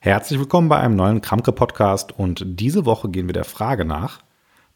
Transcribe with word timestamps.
Herzlich 0.00 0.38
willkommen 0.38 0.68
bei 0.68 0.78
einem 0.78 0.94
neuen 0.94 1.22
Kramke-Podcast 1.22 2.16
und 2.16 2.44
diese 2.46 2.84
Woche 2.84 3.08
gehen 3.08 3.26
wir 3.26 3.32
der 3.32 3.42
Frage 3.42 3.84
nach, 3.84 4.20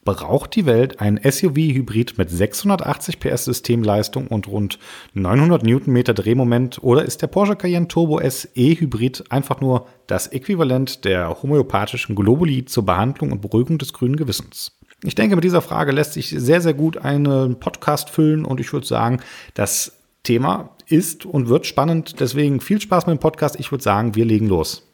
braucht 0.04 0.56
die 0.56 0.67
Welt 0.67 1.00
ein 1.00 1.21
SUV-Hybrid 1.22 2.18
mit 2.18 2.29
680 2.29 3.20
PS 3.20 3.44
Systemleistung 3.44 4.26
und 4.26 4.48
rund 4.48 4.80
900 5.14 5.62
Newtonmeter 5.62 6.12
Drehmoment 6.12 6.82
oder 6.82 7.04
ist 7.04 7.22
der 7.22 7.28
Porsche 7.28 7.54
Cayenne 7.54 7.86
Turbo 7.86 8.20
SE 8.29 8.48
Hybrid 8.52 9.30
einfach 9.30 9.61
nur 9.61 9.86
das 10.08 10.27
Äquivalent 10.27 11.05
der 11.05 11.41
homöopathischen 11.41 12.16
Globuli 12.16 12.64
zur 12.64 12.84
Behandlung 12.84 13.30
und 13.30 13.43
Beruhigung 13.43 13.79
des 13.79 13.93
grünen 13.93 14.16
Gewissens? 14.16 14.73
Ich 15.04 15.14
denke, 15.14 15.36
mit 15.36 15.45
dieser 15.45 15.62
Frage 15.62 15.93
lässt 15.93 16.14
sich 16.14 16.30
sehr, 16.30 16.61
sehr 16.61 16.75
gut 16.75 16.96
einen 16.96 17.61
Podcast 17.61 18.11
füllen 18.11 18.45
und 18.45 18.59
ich 18.59 18.73
würde 18.73 18.89
sagen, 18.89 19.20
das 19.54 19.93
Thema 20.25 20.70
ist 20.89 21.25
und 21.25 21.48
wird 21.48 21.64
spannend. 21.64 22.18
Deswegen 22.18 22.61
viel 22.61 22.80
Spaß 22.80 23.07
mit 23.07 23.18
dem 23.18 23.20
Podcast. 23.20 23.54
Ich 23.61 23.70
würde 23.70 23.84
sagen, 23.84 24.16
wir 24.16 24.25
legen 24.25 24.48
los. 24.48 24.89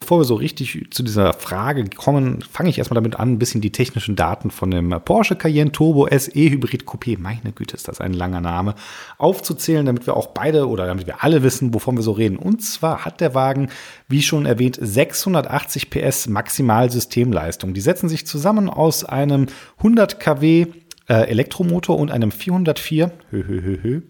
Bevor 0.00 0.20
wir 0.20 0.24
so 0.24 0.34
richtig 0.34 0.86
zu 0.90 1.02
dieser 1.02 1.34
Frage 1.34 1.84
kommen, 1.94 2.42
fange 2.42 2.70
ich 2.70 2.78
erstmal 2.78 2.96
damit 2.96 3.20
an, 3.20 3.32
ein 3.32 3.38
bisschen 3.38 3.60
die 3.60 3.70
technischen 3.70 4.16
Daten 4.16 4.50
von 4.50 4.70
dem 4.70 4.88
Porsche 5.04 5.36
Cayenne 5.36 5.72
Turbo 5.72 6.08
SE 6.10 6.32
Hybrid 6.32 6.84
Coupé, 6.84 7.18
meine 7.18 7.52
Güte, 7.54 7.76
ist 7.76 7.86
das 7.86 8.00
ein 8.00 8.14
langer 8.14 8.40
Name, 8.40 8.74
aufzuzählen, 9.18 9.84
damit 9.84 10.06
wir 10.06 10.16
auch 10.16 10.28
beide 10.28 10.68
oder 10.68 10.86
damit 10.86 11.06
wir 11.06 11.22
alle 11.22 11.42
wissen, 11.42 11.74
wovon 11.74 11.96
wir 11.96 12.02
so 12.02 12.12
reden. 12.12 12.38
Und 12.38 12.62
zwar 12.62 13.04
hat 13.04 13.20
der 13.20 13.34
Wagen, 13.34 13.68
wie 14.08 14.22
schon 14.22 14.46
erwähnt, 14.46 14.78
680 14.80 15.90
PS 15.90 16.28
Maximalsystemleistung. 16.28 17.74
Die 17.74 17.82
setzen 17.82 18.08
sich 18.08 18.26
zusammen 18.26 18.70
aus 18.70 19.04
einem 19.04 19.46
100 19.76 20.18
kW 20.18 20.66
Elektromotor 21.14 21.98
und 21.98 22.10
einem 22.10 22.30
404, 22.30 23.10
hö, 23.30 23.44
hö, 23.46 23.62
hö, 23.62 23.78
hö, 23.82 24.00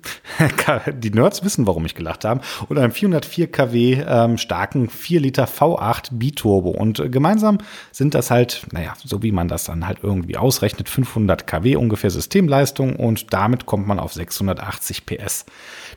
die 0.92 1.10
Nerds 1.10 1.44
wissen, 1.44 1.66
warum 1.66 1.84
ich 1.86 1.94
gelacht 1.94 2.24
habe, 2.24 2.40
und 2.68 2.78
einem 2.78 2.92
404 2.92 3.50
kW 3.50 4.04
ähm, 4.06 4.38
starken 4.38 4.88
4 4.88 5.20
Liter 5.20 5.44
V8 5.44 6.10
Biturbo. 6.12 6.70
Und 6.70 7.00
äh, 7.00 7.08
gemeinsam 7.08 7.58
sind 7.92 8.14
das 8.14 8.30
halt, 8.30 8.66
naja, 8.72 8.94
so 9.04 9.22
wie 9.22 9.32
man 9.32 9.48
das 9.48 9.64
dann 9.64 9.86
halt 9.86 9.98
irgendwie 10.02 10.36
ausrechnet, 10.36 10.88
500 10.88 11.46
kW 11.46 11.76
ungefähr 11.76 12.10
Systemleistung 12.10 12.96
und 12.96 13.32
damit 13.32 13.66
kommt 13.66 13.86
man 13.86 13.98
auf 13.98 14.12
680 14.12 15.06
PS. 15.06 15.46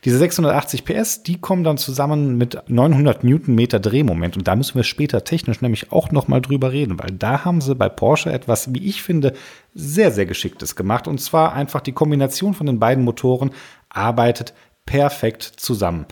Diese 0.06 0.18
680 0.18 0.84
PS, 0.84 1.24
die 1.24 1.40
kommen 1.40 1.64
dann 1.64 1.78
zusammen 1.78 2.38
mit 2.38 2.58
900 2.68 3.24
Newtonmeter 3.24 3.80
Drehmoment 3.80 4.36
und 4.36 4.48
da 4.48 4.56
müssen 4.56 4.76
wir 4.76 4.84
später 4.84 5.24
technisch 5.24 5.62
nämlich 5.62 5.94
auch 5.94 6.12
nochmal 6.12 6.42
drüber 6.42 6.74
reden, 6.74 7.00
weil 7.00 7.12
da 7.12 7.46
haben 7.46 7.62
sie 7.62 7.74
bei 7.74 7.88
Porsche 7.88 8.32
etwas, 8.32 8.74
wie 8.74 8.86
ich 8.86 9.02
finde, 9.02 9.34
sehr, 9.74 10.12
sehr 10.12 10.26
geschicktes 10.26 10.76
gemacht. 10.76 11.08
Und 11.08 11.20
zwar 11.20 11.54
einfach 11.54 11.80
die 11.80 11.94
Kombination 11.94 12.54
von 12.54 12.68
den 12.68 12.80
beiden 12.80 13.06
Motoren 13.06 13.52
arbeitet 13.88 14.54
perfekt 14.86 15.44
zusammen. 15.44 16.06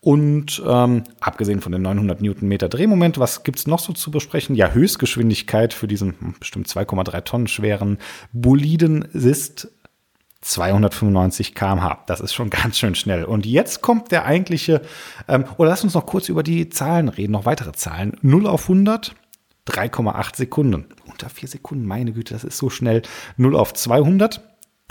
Und 0.00 0.60
ähm, 0.66 1.04
abgesehen 1.20 1.60
von 1.60 1.70
den 1.70 1.82
900 1.82 2.20
Newtonmeter 2.20 2.68
Drehmoment, 2.68 3.20
was 3.20 3.44
gibt's 3.44 3.68
noch 3.68 3.78
so 3.78 3.92
zu 3.92 4.10
besprechen? 4.10 4.56
Ja, 4.56 4.72
Höchstgeschwindigkeit 4.72 5.72
für 5.72 5.86
diesen 5.86 6.18
hm, 6.18 6.34
bestimmt 6.40 6.66
2,3 6.66 7.22
Tonnen 7.22 7.46
schweren 7.46 7.98
Boliden 8.32 9.02
ist 9.02 9.70
295 10.42 11.54
km/h. 11.54 12.04
Das 12.06 12.20
ist 12.20 12.34
schon 12.34 12.50
ganz 12.50 12.78
schön 12.78 12.94
schnell. 12.94 13.24
Und 13.24 13.46
jetzt 13.46 13.80
kommt 13.80 14.12
der 14.12 14.26
eigentliche, 14.26 14.82
ähm, 15.28 15.44
oder 15.56 15.70
lass 15.70 15.82
uns 15.82 15.94
noch 15.94 16.06
kurz 16.06 16.28
über 16.28 16.42
die 16.42 16.68
Zahlen 16.68 17.08
reden, 17.08 17.32
noch 17.32 17.46
weitere 17.46 17.72
Zahlen. 17.72 18.16
0 18.22 18.46
auf 18.46 18.62
100 18.62 19.14
3,8 19.68 20.36
Sekunden. 20.36 20.86
Unter 21.08 21.28
4 21.28 21.48
Sekunden, 21.48 21.86
meine 21.86 22.12
Güte, 22.12 22.34
das 22.34 22.44
ist 22.44 22.58
so 22.58 22.68
schnell. 22.68 23.02
0 23.36 23.54
auf 23.54 23.74
200, 23.74 24.40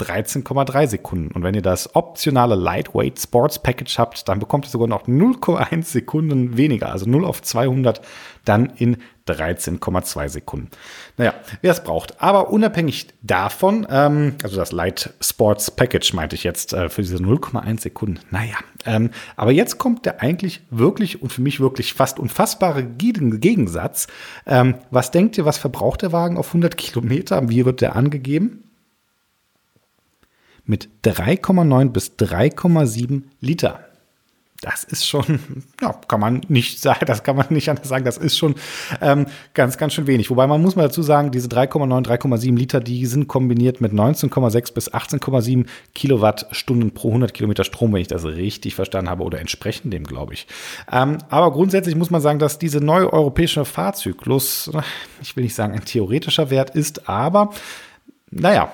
13,3 0.00 0.86
Sekunden. 0.86 1.30
Und 1.32 1.42
wenn 1.42 1.54
ihr 1.54 1.62
das 1.62 1.94
optionale 1.94 2.54
Lightweight 2.54 3.20
Sports 3.20 3.58
Package 3.62 3.98
habt, 3.98 4.28
dann 4.28 4.38
bekommt 4.38 4.66
ihr 4.66 4.70
sogar 4.70 4.88
noch 4.88 5.06
0,1 5.06 5.84
Sekunden 5.84 6.56
weniger. 6.56 6.90
Also 6.90 7.08
0 7.08 7.24
auf 7.24 7.42
200 7.42 8.00
dann 8.44 8.72
in 8.76 8.96
13,2 9.28 10.28
Sekunden. 10.28 10.68
Naja, 11.16 11.34
wer 11.60 11.70
es 11.70 11.82
braucht. 11.82 12.20
Aber 12.20 12.50
unabhängig 12.50 13.08
davon, 13.22 13.86
ähm, 13.90 14.34
also 14.42 14.56
das 14.56 14.72
Light 14.72 15.14
Sports 15.20 15.70
Package 15.70 16.12
meinte 16.14 16.36
ich 16.36 16.44
jetzt 16.44 16.72
äh, 16.72 16.88
für 16.88 17.02
diese 17.02 17.16
0,1 17.16 17.80
Sekunden. 17.80 18.20
Naja, 18.30 18.56
ähm, 18.84 19.10
aber 19.36 19.52
jetzt 19.52 19.78
kommt 19.78 20.06
der 20.06 20.20
eigentlich 20.20 20.62
wirklich 20.70 21.22
und 21.22 21.32
für 21.32 21.42
mich 21.42 21.60
wirklich 21.60 21.94
fast 21.94 22.18
unfassbare 22.18 22.84
Gegensatz. 22.84 24.08
Ähm, 24.46 24.76
was 24.90 25.10
denkt 25.10 25.38
ihr, 25.38 25.44
was 25.44 25.58
verbraucht 25.58 26.02
der 26.02 26.12
Wagen 26.12 26.36
auf 26.36 26.48
100 26.48 26.76
Kilometer? 26.76 27.48
Wie 27.48 27.64
wird 27.64 27.80
der 27.80 27.96
angegeben? 27.96 28.64
mit 30.64 30.88
3,9 31.04 31.90
bis 31.90 32.12
3,7 32.12 33.24
Liter. 33.40 33.91
Das 34.62 34.84
ist 34.84 35.08
schon, 35.08 35.40
ja, 35.80 35.92
kann 36.06 36.20
man 36.20 36.42
nicht 36.46 36.80
sagen, 36.80 37.00
das 37.06 37.24
kann 37.24 37.34
man 37.34 37.46
nicht 37.50 37.68
anders 37.68 37.88
sagen, 37.88 38.04
das 38.04 38.16
ist 38.16 38.38
schon 38.38 38.54
ähm, 39.00 39.26
ganz, 39.54 39.76
ganz 39.76 39.92
schön 39.92 40.06
wenig. 40.06 40.30
Wobei 40.30 40.46
man 40.46 40.62
muss 40.62 40.76
mal 40.76 40.84
dazu 40.84 41.02
sagen, 41.02 41.32
diese 41.32 41.48
3,9, 41.48 42.06
3,7 42.06 42.56
Liter, 42.56 42.78
die 42.78 43.04
sind 43.06 43.26
kombiniert 43.26 43.80
mit 43.80 43.92
19,6 43.92 44.72
bis 44.72 44.92
18,7 44.92 45.66
Kilowattstunden 45.96 46.92
pro 46.94 47.08
100 47.08 47.34
Kilometer 47.34 47.64
Strom, 47.64 47.92
wenn 47.92 48.02
ich 48.02 48.06
das 48.06 48.24
richtig 48.24 48.76
verstanden 48.76 49.10
habe, 49.10 49.24
oder 49.24 49.40
entsprechend 49.40 49.92
dem, 49.92 50.04
glaube 50.04 50.34
ich. 50.34 50.46
Ähm, 50.90 51.18
aber 51.28 51.50
grundsätzlich 51.50 51.96
muss 51.96 52.10
man 52.10 52.20
sagen, 52.20 52.38
dass 52.38 52.60
diese 52.60 52.80
neue 52.80 53.12
europäische 53.12 53.64
Fahrzyklus, 53.64 54.70
ich 55.20 55.34
will 55.34 55.42
nicht 55.42 55.56
sagen 55.56 55.74
ein 55.74 55.84
theoretischer 55.84 56.50
Wert 56.50 56.70
ist, 56.70 57.08
aber 57.08 57.50
naja, 58.30 58.70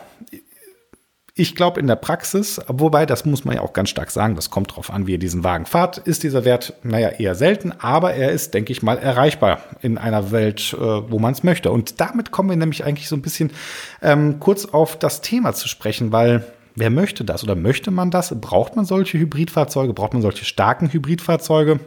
ich 1.38 1.54
glaube 1.54 1.80
in 1.80 1.86
der 1.86 1.96
Praxis, 1.96 2.60
wobei 2.66 3.06
das 3.06 3.24
muss 3.24 3.44
man 3.44 3.56
ja 3.56 3.62
auch 3.62 3.72
ganz 3.72 3.90
stark 3.90 4.10
sagen, 4.10 4.34
das 4.34 4.50
kommt 4.50 4.74
drauf 4.74 4.90
an, 4.90 5.06
wie 5.06 5.12
ihr 5.12 5.18
diesen 5.18 5.44
Wagen 5.44 5.66
fahrt, 5.66 5.98
ist 5.98 6.22
dieser 6.22 6.44
Wert, 6.44 6.74
naja, 6.82 7.10
eher 7.10 7.34
selten, 7.34 7.72
aber 7.78 8.14
er 8.14 8.32
ist, 8.32 8.54
denke 8.54 8.72
ich 8.72 8.82
mal, 8.82 8.98
erreichbar 8.98 9.60
in 9.80 9.98
einer 9.98 10.32
Welt, 10.32 10.74
äh, 10.74 10.80
wo 10.80 11.18
man 11.18 11.32
es 11.32 11.44
möchte. 11.44 11.70
Und 11.70 12.00
damit 12.00 12.32
kommen 12.32 12.50
wir 12.50 12.56
nämlich 12.56 12.84
eigentlich 12.84 13.08
so 13.08 13.16
ein 13.16 13.22
bisschen 13.22 13.52
ähm, 14.02 14.40
kurz 14.40 14.66
auf 14.66 14.98
das 14.98 15.20
Thema 15.20 15.52
zu 15.52 15.68
sprechen, 15.68 16.10
weil 16.12 16.44
wer 16.74 16.90
möchte 16.90 17.24
das 17.24 17.44
oder 17.44 17.54
möchte 17.54 17.90
man 17.90 18.10
das? 18.10 18.34
Braucht 18.40 18.76
man 18.76 18.84
solche 18.84 19.18
Hybridfahrzeuge? 19.18 19.92
Braucht 19.94 20.14
man 20.14 20.22
solche 20.22 20.44
starken 20.44 20.92
Hybridfahrzeuge? 20.92 21.80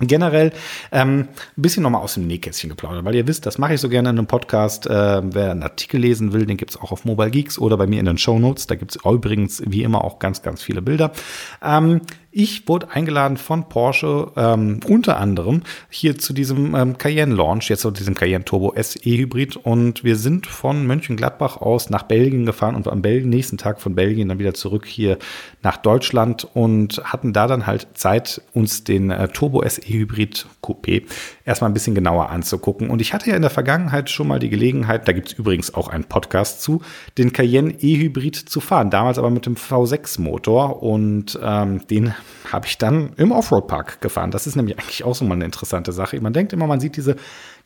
Generell 0.00 0.52
ähm, 0.90 1.28
ein 1.56 1.62
bisschen 1.62 1.84
nochmal 1.84 2.02
aus 2.02 2.14
dem 2.14 2.26
Nähkästchen 2.26 2.68
geplaudert, 2.68 3.04
weil 3.04 3.14
ihr 3.14 3.28
wisst, 3.28 3.46
das 3.46 3.58
mache 3.58 3.74
ich 3.74 3.80
so 3.80 3.88
gerne 3.88 4.10
in 4.10 4.18
einem 4.18 4.26
Podcast. 4.26 4.86
Äh, 4.86 5.22
wer 5.22 5.52
einen 5.52 5.62
Artikel 5.62 6.00
lesen 6.00 6.32
will, 6.32 6.46
den 6.46 6.56
gibt's 6.56 6.76
auch 6.76 6.90
auf 6.90 7.04
Mobile 7.04 7.30
Geeks 7.30 7.60
oder 7.60 7.76
bei 7.76 7.86
mir 7.86 8.00
in 8.00 8.06
den 8.06 8.18
Show 8.18 8.38
Notes. 8.40 8.66
Da 8.66 8.74
gibt's 8.74 8.98
übrigens 9.04 9.62
wie 9.64 9.84
immer 9.84 10.02
auch 10.02 10.18
ganz, 10.18 10.42
ganz 10.42 10.64
viele 10.64 10.82
Bilder. 10.82 11.12
Ähm, 11.62 12.00
ich 12.34 12.66
wurde 12.66 12.90
eingeladen 12.90 13.36
von 13.36 13.68
Porsche, 13.68 14.32
ähm, 14.36 14.80
unter 14.88 15.18
anderem 15.18 15.62
hier 15.88 16.18
zu 16.18 16.32
diesem 16.32 16.74
ähm, 16.74 16.98
Cayenne 16.98 17.34
Launch, 17.34 17.70
jetzt 17.70 17.82
zu 17.82 17.92
diesem 17.92 18.14
Cayenne 18.16 18.44
Turbo 18.44 18.74
SE 18.76 18.98
Hybrid. 19.04 19.56
Und 19.56 20.02
wir 20.02 20.16
sind 20.16 20.46
von 20.46 20.84
Mönchengladbach 20.84 21.58
aus 21.58 21.90
nach 21.90 22.02
Belgien 22.02 22.44
gefahren 22.44 22.74
und 22.74 22.88
am 22.88 23.02
Belgien, 23.02 23.30
nächsten 23.30 23.56
Tag 23.56 23.80
von 23.80 23.94
Belgien 23.94 24.28
dann 24.28 24.40
wieder 24.40 24.52
zurück 24.52 24.84
hier 24.84 25.18
nach 25.62 25.76
Deutschland 25.76 26.46
und 26.54 27.00
hatten 27.04 27.32
da 27.32 27.46
dann 27.46 27.68
halt 27.68 27.86
Zeit, 27.94 28.42
uns 28.52 28.82
den 28.82 29.10
äh, 29.10 29.28
Turbo 29.28 29.62
SE 29.68 29.82
Hybrid 29.82 30.46
Coupé 30.60 31.04
erstmal 31.44 31.70
ein 31.70 31.74
bisschen 31.74 31.94
genauer 31.94 32.30
anzugucken. 32.30 32.90
Und 32.90 33.00
ich 33.00 33.12
hatte 33.12 33.30
ja 33.30 33.36
in 33.36 33.42
der 33.42 33.50
Vergangenheit 33.50 34.10
schon 34.10 34.28
mal 34.28 34.38
die 34.38 34.48
Gelegenheit, 34.48 35.06
da 35.06 35.12
gibt 35.12 35.28
es 35.28 35.34
übrigens 35.34 35.74
auch 35.74 35.88
einen 35.88 36.04
Podcast 36.04 36.62
zu, 36.62 36.82
den 37.18 37.32
Cayenne 37.32 37.74
E-Hybrid 37.80 38.36
zu 38.36 38.60
fahren. 38.60 38.90
Damals 38.90 39.18
aber 39.18 39.30
mit 39.30 39.46
dem 39.46 39.56
V6-Motor 39.56 40.82
und 40.82 41.38
ähm, 41.42 41.86
den 41.88 42.14
habe 42.50 42.66
ich 42.66 42.78
dann 42.78 43.12
im 43.16 43.32
Offroad-Park 43.32 44.00
gefahren. 44.00 44.30
Das 44.30 44.46
ist 44.46 44.56
nämlich 44.56 44.78
eigentlich 44.78 45.04
auch 45.04 45.14
so 45.14 45.24
mal 45.24 45.34
eine 45.34 45.44
interessante 45.44 45.92
Sache. 45.92 46.20
Man 46.20 46.32
denkt 46.32 46.52
immer, 46.52 46.66
man 46.66 46.80
sieht 46.80 46.96
diese 46.96 47.16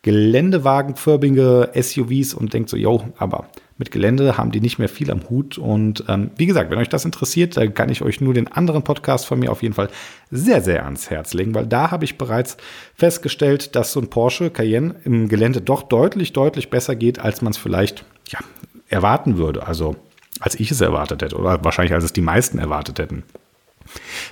geländewagenförmige 0.02 1.70
SUVs 1.74 2.34
und 2.34 2.54
denkt 2.54 2.68
so, 2.68 2.76
yo, 2.76 3.04
aber 3.18 3.48
mit 3.78 3.92
Gelände 3.92 4.36
haben 4.36 4.50
die 4.50 4.60
nicht 4.60 4.78
mehr 4.78 4.88
viel 4.88 5.10
am 5.10 5.28
Hut. 5.30 5.56
Und 5.56 6.04
ähm, 6.08 6.30
wie 6.36 6.46
gesagt, 6.46 6.70
wenn 6.70 6.78
euch 6.78 6.88
das 6.88 7.04
interessiert, 7.04 7.56
dann 7.56 7.72
kann 7.72 7.88
ich 7.88 8.02
euch 8.02 8.20
nur 8.20 8.34
den 8.34 8.48
anderen 8.48 8.82
Podcast 8.82 9.24
von 9.26 9.38
mir 9.38 9.50
auf 9.52 9.62
jeden 9.62 9.74
Fall 9.74 9.88
sehr, 10.30 10.60
sehr 10.60 10.84
ans 10.84 11.10
Herz 11.10 11.32
legen, 11.32 11.54
weil 11.54 11.66
da 11.66 11.90
habe 11.90 12.04
ich 12.04 12.18
bereits 12.18 12.56
festgestellt, 12.94 13.76
dass 13.76 13.92
so 13.92 14.00
ein 14.00 14.10
Porsche 14.10 14.50
Cayenne 14.50 14.96
im 15.04 15.28
Gelände 15.28 15.60
doch 15.60 15.84
deutlich, 15.84 16.32
deutlich 16.32 16.70
besser 16.70 16.96
geht, 16.96 17.20
als 17.20 17.40
man 17.40 17.52
es 17.52 17.56
vielleicht 17.56 18.04
ja, 18.28 18.40
erwarten 18.88 19.38
würde. 19.38 19.66
Also 19.66 19.96
als 20.40 20.58
ich 20.58 20.70
es 20.70 20.80
erwartet 20.80 21.22
hätte 21.22 21.36
oder 21.36 21.64
wahrscheinlich 21.64 21.94
als 21.94 22.04
es 22.04 22.12
die 22.12 22.20
meisten 22.20 22.58
erwartet 22.58 22.98
hätten. 22.98 23.22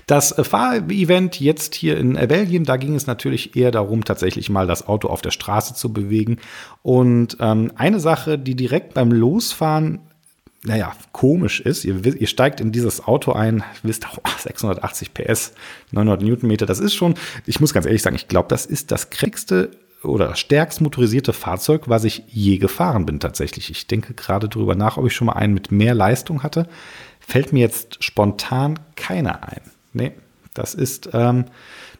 Das 0.07 0.35
Fahrevent 0.39 1.41
jetzt 1.41 1.75
hier 1.75 1.97
in 1.97 2.15
Belgien, 2.15 2.65
da 2.65 2.77
ging 2.77 2.95
es 2.95 3.07
natürlich 3.07 3.57
eher 3.57 3.71
darum, 3.71 4.05
tatsächlich 4.05 4.51
mal 4.51 4.67
das 4.67 4.87
Auto 4.87 5.09
auf 5.09 5.23
der 5.23 5.31
Straße 5.31 5.75
zu 5.75 5.93
bewegen. 5.93 6.39
Und 6.83 7.37
ähm, 7.41 7.73
eine 7.77 8.01
Sache, 8.01 8.39
die 8.39 8.55
direkt 8.55 8.95
beim 8.95 9.13
Losfahren 9.13 10.01
naja, 10.67 10.97
komisch 11.13 11.61
ist, 11.61 11.85
ihr, 11.85 12.05
ihr, 12.05 12.27
steigt 12.27 12.61
in 12.61 12.73
dieses 12.73 13.07
Auto 13.07 13.31
ein, 13.33 13.63
wisst 13.85 14.09
auch, 14.09 14.19
680 14.39 15.15
PS, 15.15 15.53
900 15.93 16.23
Newtonmeter, 16.23 16.67
das 16.67 16.81
ist 16.81 16.95
schon, 16.95 17.15
ich 17.47 17.61
muss 17.61 17.73
ganz 17.73 17.87
ehrlich 17.87 18.03
sagen, 18.03 18.17
ich 18.17 18.27
glaube, 18.27 18.49
das 18.49 18.67
ist 18.67 18.91
das 18.91 19.11
kräftigste 19.11 19.71
oder 20.07 20.35
stärkst 20.35 20.81
motorisierte 20.81 21.33
Fahrzeug, 21.33 21.89
was 21.89 22.05
ich 22.05 22.25
je 22.29 22.59
gefahren 22.59 23.07
bin 23.07 23.21
tatsächlich. 23.21 23.71
Ich 23.71 23.87
denke 23.87 24.15
gerade 24.15 24.49
drüber 24.49 24.75
nach, 24.75 24.97
ob 24.97 25.07
ich 25.07 25.15
schon 25.15 25.27
mal 25.27 25.35
einen 25.35 25.55
mit 25.55 25.71
mehr 25.71 25.95
Leistung 25.95 26.43
hatte 26.43 26.69
fällt 27.27 27.53
mir 27.53 27.61
jetzt 27.61 28.03
spontan 28.05 28.79
keiner 28.95 29.43
ein. 29.49 29.61
Nee, 29.93 30.13
das 30.55 30.75
ist, 30.75 31.11
ähm, 31.13 31.47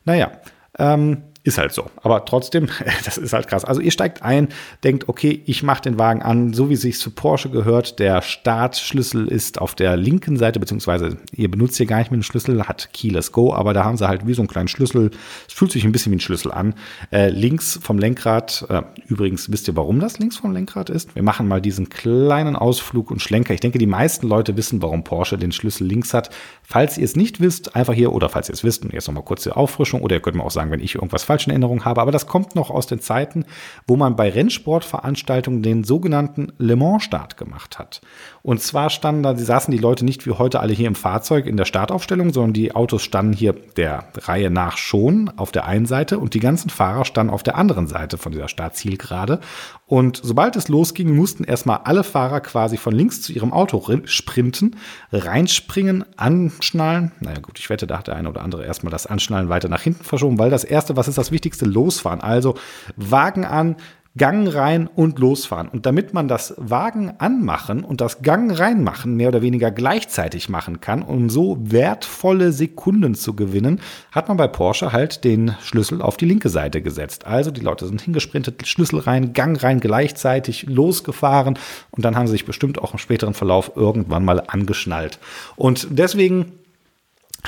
naja, 0.05 0.31
ähm, 0.79 1.23
ist 1.47 1.59
halt 1.59 1.73
so. 1.73 1.87
Aber 2.03 2.25
trotzdem, 2.25 2.69
das 3.05 3.19
ist 3.19 3.33
halt 3.33 3.47
krass. 3.49 3.65
Also 3.65 3.81
ihr 3.81 3.91
steigt 3.91 4.23
ein, 4.23 4.49
denkt, 4.83 5.09
okay, 5.09 5.43
ich 5.47 5.63
mache 5.63 5.83
den 5.83 5.99
Wagen 5.99 6.23
an, 6.23 6.53
so 6.53 6.69
wie 6.69 6.75
es 6.75 6.81
sich 6.81 6.99
zu 6.99 7.11
Porsche 7.11 7.51
gehört. 7.51 7.99
Der 7.99 8.23
Startschlüssel 8.23 9.29
ist 9.29 9.61
auf 9.61 9.75
der 9.75 9.97
linken 9.97 10.37
Seite, 10.37 10.59
beziehungsweise 10.59 11.19
ihr 11.33 11.51
benutzt 11.51 11.77
hier 11.77 11.87
gar 11.87 11.99
nicht 11.99 12.11
mit 12.11 12.21
dem 12.21 12.25
Schlüssel, 12.25 12.67
hat 12.67 12.93
Keyless 12.93 13.33
Go, 13.33 13.55
aber 13.55 13.75
da 13.75 13.85
haben 13.85 13.97
sie 13.97 14.09
halt 14.09 14.27
wie 14.27 14.35
so 14.35 14.43
einen 14.43 14.49
kleinen 14.49 14.69
Schlüssel. 14.69 15.11
Es 15.47 15.55
fühlt 15.55 15.71
sich 15.71 15.85
ein 15.85 15.93
bisschen 15.93 16.13
wie 16.13 16.17
ein 16.17 16.21
Schlüssel 16.21 16.53
an. 16.53 16.75
Äh, 17.13 17.29
links 17.31 17.79
vom 17.81 17.99
Lenkrad, 17.99 18.67
äh, 18.69 18.83
übrigens 19.07 19.51
wisst 19.51 19.69
ihr, 19.69 19.77
warum 19.77 20.01
das 20.01 20.19
links 20.19 20.37
vom 20.37 20.53
Lenkrad 20.53 20.91
ist? 20.91 21.15
Wir 21.15 21.23
machen 21.23 21.47
mal 21.47 21.61
diesen 21.61 21.89
kleinen 21.89 22.57
Ausflug 22.57 23.11
und 23.11 23.23
Schlenker. 23.23 23.55
Ich 23.55 23.61
denke, 23.61 23.79
die 23.79 23.87
meisten 23.87 24.27
Leute 24.27 24.57
wissen, 24.57 24.83
warum 24.83 25.05
Porsche 25.05 25.39
den 25.39 25.53
Schlüssel 25.53 25.87
links 25.87 26.13
hat. 26.13 26.31
Falls 26.63 26.99
ihr 26.99 27.05
es 27.05 27.15
nicht 27.15 27.41
wisst, 27.41 27.77
einfach 27.77 27.95
hier, 27.95 28.13
oder 28.13 28.29
falls 28.29 28.49
ihr 28.49 28.55
es 28.55 28.65
wisst, 28.65 28.85
und 28.85 28.93
jetzt 28.93 29.07
nochmal 29.07 29.25
kurze 29.25 29.57
Auffrischung, 29.57 30.03
oder 30.03 30.17
ihr 30.17 30.21
könnt 30.21 30.37
mir 30.37 30.45
auch 30.45 30.51
sagen, 30.51 30.71
wenn 30.71 30.81
ich 30.81 30.97
irgendwas 30.97 31.25
falsch 31.25 31.36
falschen 31.37 31.51
Erinnerung 31.51 31.85
habe, 31.85 32.01
aber 32.01 32.13
das 32.13 32.27
kommt 32.27 32.55
noch 32.55 32.71
aus 32.71 32.87
den 32.87 33.01
Zeiten, 33.01 33.45
wo 33.87 33.97
man 33.97 34.17
bei 34.17 34.31
Rennsportveranstaltungen 34.31 35.63
den 35.63 35.85
sogenannten 35.85 36.51
Le 36.57 36.77
Mans-Start 36.77 37.37
gemacht 37.37 37.79
hat. 37.79 38.01
Und 38.43 38.63
zwar 38.63 38.89
standen 38.89 39.23
da, 39.23 39.37
saßen 39.37 39.71
die 39.71 39.79
Leute 39.79 40.07
nicht 40.07 40.27
wie 40.27 40.31
heute 40.31 40.61
alle 40.61 40.73
hier 40.73 40.87
im 40.87 40.95
Fahrzeug 40.95 41.45
in 41.45 41.59
der 41.59 41.67
Startaufstellung, 41.67 42.33
sondern 42.33 42.55
die 42.55 42.75
Autos 42.75 43.03
standen 43.03 43.35
hier 43.35 43.53
der 43.77 44.05
Reihe 44.17 44.49
nach 44.51 44.79
schon 44.79 45.31
auf 45.37 45.53
der 45.53 45.67
einen 45.67 45.85
Seite 45.85 46.19
und 46.19 46.33
die 46.33 46.41
ganzen 46.41 46.71
Fahrer 46.71 47.05
standen 47.05 47.33
auf 47.33 47.43
der 47.43 47.57
anderen 47.57 47.87
Seite 47.87 48.17
von 48.17 48.33
dieser 48.33 48.49
Startzielgerade. 48.49 49.41
Und 49.85 50.21
sobald 50.23 50.57
es 50.57 50.69
losging, 50.69 51.15
mussten 51.15 51.45
erstmal 51.45 51.81
alle 51.85 52.03
Fahrer 52.03 52.41
quasi 52.41 52.79
von 52.79 52.95
links 52.95 53.21
zu 53.21 53.33
ihrem 53.33 53.53
Auto 53.53 53.85
sprinten, 54.05 54.77
reinspringen, 55.13 56.05
anschnallen. 56.17 57.13
Naja 57.21 57.41
gut, 57.41 57.59
ich 57.59 57.69
wette, 57.69 57.87
da 57.87 57.99
hat 57.99 58.07
der 58.07 58.17
eine 58.17 58.31
oder 58.31 58.43
andere 58.43 58.65
erstmal 58.65 58.91
das 58.91 59.07
Anschnallen 59.07 59.49
weiter 59.49 59.69
nach 59.69 59.83
hinten 59.83 60.03
verschoben, 60.03 60.39
weil 60.39 60.51
das 60.51 60.65
erste, 60.65 60.97
was 60.97 61.09
ist 61.09 61.19
das 61.19 61.26
Wichtigste, 61.31 61.65
losfahren. 61.65 62.21
Also 62.21 62.55
Wagen 62.97 63.45
an, 63.45 63.77
Gang 64.17 64.53
rein 64.55 64.87
und 64.87 65.19
losfahren. 65.19 65.69
Und 65.69 65.85
damit 65.85 66.15
man 66.15 66.27
das 66.27 66.55
Wagen 66.57 67.13
anmachen 67.19 67.85
und 67.85 68.01
das 68.01 68.23
Gang 68.23 68.59
reinmachen 68.59 69.15
mehr 69.15 69.29
oder 69.29 69.43
weniger 69.43 69.71
gleichzeitig 69.71 70.49
machen 70.49 70.81
kann, 70.81 71.03
um 71.03 71.29
so 71.29 71.59
wertvolle 71.61 72.53
Sekunden 72.53 73.15
zu 73.15 73.35
gewinnen, 73.35 73.81
hat 74.13 74.29
man 74.29 74.39
bei 74.39 74.49
Porsche 74.49 74.93
halt 74.93 75.25
den 75.25 75.55
Schlüssel 75.63 76.01
auf 76.01 76.17
die 76.17 76.25
linke 76.25 76.49
Seite 76.49 76.81
gesetzt. 76.81 77.27
Also 77.27 77.51
die 77.51 77.61
Leute 77.61 77.87
sind 77.87 78.01
hingesprintet, 78.01 78.67
Schlüssel 78.67 79.01
rein, 79.01 79.35
Gang 79.35 79.63
rein 79.63 79.81
gleichzeitig 79.81 80.63
losgefahren 80.63 81.59
und 81.91 82.05
dann 82.05 82.17
haben 82.17 82.27
sie 82.27 82.33
sich 82.33 82.47
bestimmt 82.47 82.79
auch 82.79 82.93
im 82.93 82.99
späteren 82.99 83.35
Verlauf 83.35 83.73
irgendwann 83.77 84.25
mal 84.25 84.43
angeschnallt. 84.47 85.19
Und 85.57 85.89
deswegen 85.91 86.53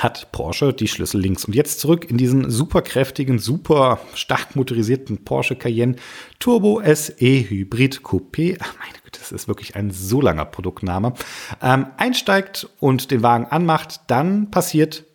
hat 0.03 0.31
Porsche 0.31 0.73
die 0.73 0.87
Schlüssel 0.87 1.21
links. 1.21 1.45
Und 1.45 1.55
jetzt 1.55 1.79
zurück 1.79 2.09
in 2.09 2.17
diesen 2.17 2.49
super 2.49 2.81
kräftigen, 2.81 3.39
super 3.39 3.99
stark 4.15 4.55
motorisierten 4.55 5.23
Porsche 5.23 5.55
Cayenne 5.55 5.95
Turbo 6.39 6.81
SE 6.83 7.15
Hybrid 7.19 8.01
Coupé. 8.01 8.57
Ach 8.59 8.73
meine 8.79 8.97
Güte, 9.03 9.19
das 9.19 9.31
ist 9.31 9.47
wirklich 9.47 9.75
ein 9.75 9.91
so 9.91 10.21
langer 10.21 10.45
Produktname. 10.45 11.13
Ähm, 11.61 11.87
einsteigt 11.97 12.69
und 12.79 13.11
den 13.11 13.23
Wagen 13.23 13.45
anmacht, 13.45 14.01
dann 14.07 14.51
passiert 14.51 15.05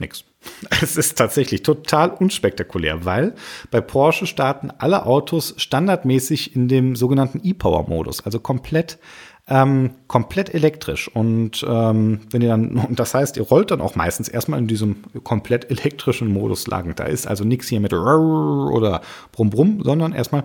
nichts. 0.00 0.24
Es 0.82 0.96
ist 0.96 1.16
tatsächlich 1.16 1.62
total 1.62 2.10
unspektakulär, 2.10 3.04
weil 3.04 3.34
bei 3.70 3.80
Porsche 3.80 4.26
starten 4.26 4.70
alle 4.70 5.06
Autos 5.06 5.54
standardmäßig 5.56 6.54
in 6.54 6.68
dem 6.68 6.96
sogenannten 6.96 7.40
E-Power-Modus, 7.42 8.24
also 8.24 8.40
komplett 8.40 8.98
ähm, 9.46 9.90
komplett 10.06 10.54
elektrisch. 10.54 11.08
Und 11.08 11.64
ähm, 11.68 12.20
wenn 12.30 12.42
ihr 12.42 12.48
dann, 12.48 12.76
und 12.88 12.98
das 12.98 13.14
heißt, 13.14 13.36
ihr 13.36 13.44
rollt 13.44 13.70
dann 13.70 13.80
auch 13.80 13.94
meistens 13.94 14.28
erstmal 14.28 14.58
in 14.58 14.66
diesem 14.66 14.96
komplett 15.22 15.70
elektrischen 15.70 16.28
Modus 16.28 16.66
lang. 16.66 16.94
Da 16.94 17.04
ist 17.04 17.26
also 17.26 17.44
nichts 17.44 17.68
hier 17.68 17.80
mit 17.80 17.92
oder 17.92 19.00
Brumm 19.32 19.50
Brumm, 19.50 19.82
sondern 19.82 20.12
erstmal 20.12 20.44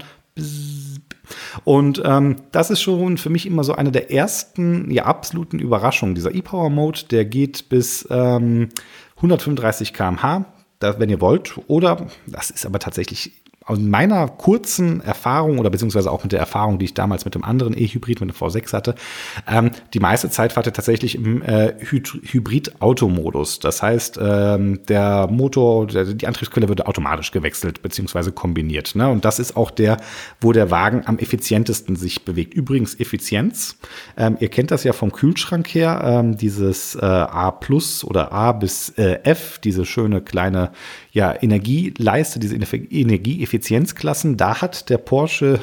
und 1.63 2.01
ähm, 2.05 2.37
das 2.51 2.71
ist 2.71 2.81
schon 2.81 3.17
für 3.17 3.29
mich 3.29 3.45
immer 3.45 3.63
so 3.63 3.73
eine 3.73 3.91
der 3.91 4.11
ersten, 4.11 4.89
ja, 4.89 5.05
absoluten 5.05 5.59
Überraschungen. 5.59 6.15
Dieser 6.15 6.33
E-Power-Mode, 6.33 7.01
der 7.11 7.25
geht 7.25 7.69
bis 7.69 8.07
ähm, 8.09 8.69
135 9.17 9.93
km/h, 9.93 10.45
wenn 10.79 11.09
ihr 11.09 11.21
wollt. 11.21 11.59
Oder, 11.67 12.07
das 12.25 12.49
ist 12.49 12.65
aber 12.65 12.79
tatsächlich 12.79 13.43
aus 13.69 13.77
meiner 13.79 14.27
kurzen 14.27 15.01
Erfahrung 15.01 15.59
oder 15.59 15.69
beziehungsweise 15.69 16.11
auch 16.11 16.23
mit 16.23 16.31
der 16.31 16.39
Erfahrung, 16.39 16.79
die 16.79 16.85
ich 16.85 16.95
damals 16.95 17.23
mit 17.23 17.35
dem 17.35 17.43
anderen 17.43 17.77
E-Hybrid, 17.77 18.19
mit 18.19 18.31
dem 18.31 18.35
V6 18.35 18.73
hatte, 18.73 18.95
ähm, 19.47 19.69
die 19.93 19.99
meiste 19.99 20.29
Zeit 20.31 20.55
war 20.55 20.63
tatsächlich 20.63 21.15
im 21.15 21.43
äh, 21.43 21.75
Hybrid-Automodus. 21.79 23.59
Das 23.59 23.83
heißt, 23.83 24.19
ähm, 24.21 24.79
der 24.87 25.27
Motor, 25.27 25.85
der, 25.85 26.05
die 26.05 26.25
Antriebsquelle 26.25 26.67
wird 26.67 26.87
automatisch 26.87 27.31
gewechselt 27.31 27.83
beziehungsweise 27.83 28.31
kombiniert. 28.31 28.95
Ne? 28.95 29.07
Und 29.07 29.23
das 29.23 29.37
ist 29.37 29.55
auch 29.55 29.69
der, 29.69 29.97
wo 30.41 30.51
der 30.51 30.71
Wagen 30.71 31.03
am 31.05 31.19
effizientesten 31.19 31.95
sich 31.95 32.25
bewegt. 32.25 32.55
Übrigens 32.55 32.99
Effizienz. 32.99 33.77
Ähm, 34.17 34.37
ihr 34.39 34.49
kennt 34.49 34.71
das 34.71 34.83
ja 34.83 34.93
vom 34.93 35.11
Kühlschrank 35.11 35.67
her, 35.67 36.01
ähm, 36.03 36.37
dieses 36.37 36.95
äh, 36.95 37.05
A 37.05 37.51
plus 37.51 38.03
oder 38.03 38.31
A 38.31 38.51
bis 38.51 38.89
äh, 38.97 39.19
F, 39.23 39.59
diese 39.59 39.85
schöne 39.85 40.21
kleine 40.21 40.71
ja, 41.11 41.33
Energieleiste, 41.41 42.39
diese 42.39 42.55
Energieeffizienzklassen, 42.55 44.37
da 44.37 44.61
hat 44.61 44.89
der 44.89 44.97
Porsche 44.97 45.59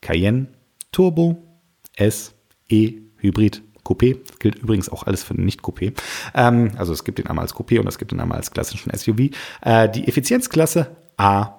Cayenne 0.00 0.48
Turbo 0.90 1.42
S 1.96 2.34
E 2.68 2.94
Hybrid 3.18 3.62
Coupé. 3.84 4.18
Das 4.26 4.38
gilt 4.38 4.56
übrigens 4.56 4.88
auch 4.88 5.02
alles 5.04 5.22
für 5.22 5.34
Nicht-Coupé. 5.34 5.92
Ähm, 6.34 6.72
also 6.76 6.92
es 6.92 7.04
gibt 7.04 7.18
den 7.18 7.26
einmal 7.26 7.44
als 7.44 7.54
Coupé 7.54 7.78
und 7.78 7.86
es 7.86 7.98
gibt 7.98 8.12
den 8.12 8.20
einmal 8.20 8.38
als 8.38 8.50
klassischen 8.50 8.92
SUV. 8.96 9.30
Äh, 9.60 9.88
die 9.88 10.06
Effizienzklasse 10.08 10.96
A+. 11.16 11.58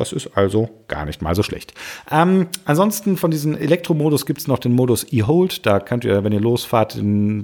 Das 0.00 0.12
ist 0.12 0.30
also 0.34 0.70
gar 0.88 1.04
nicht 1.04 1.20
mal 1.20 1.34
so 1.34 1.42
schlecht. 1.42 1.74
Ähm, 2.10 2.48
ansonsten 2.64 3.18
von 3.18 3.30
diesem 3.30 3.54
Elektromodus 3.54 4.24
gibt 4.24 4.40
es 4.40 4.48
noch 4.48 4.58
den 4.58 4.72
Modus 4.72 5.06
E-Hold. 5.12 5.66
Da 5.66 5.78
könnt 5.78 6.06
ihr, 6.06 6.24
wenn 6.24 6.32
ihr 6.32 6.40
losfahrt, 6.40 6.98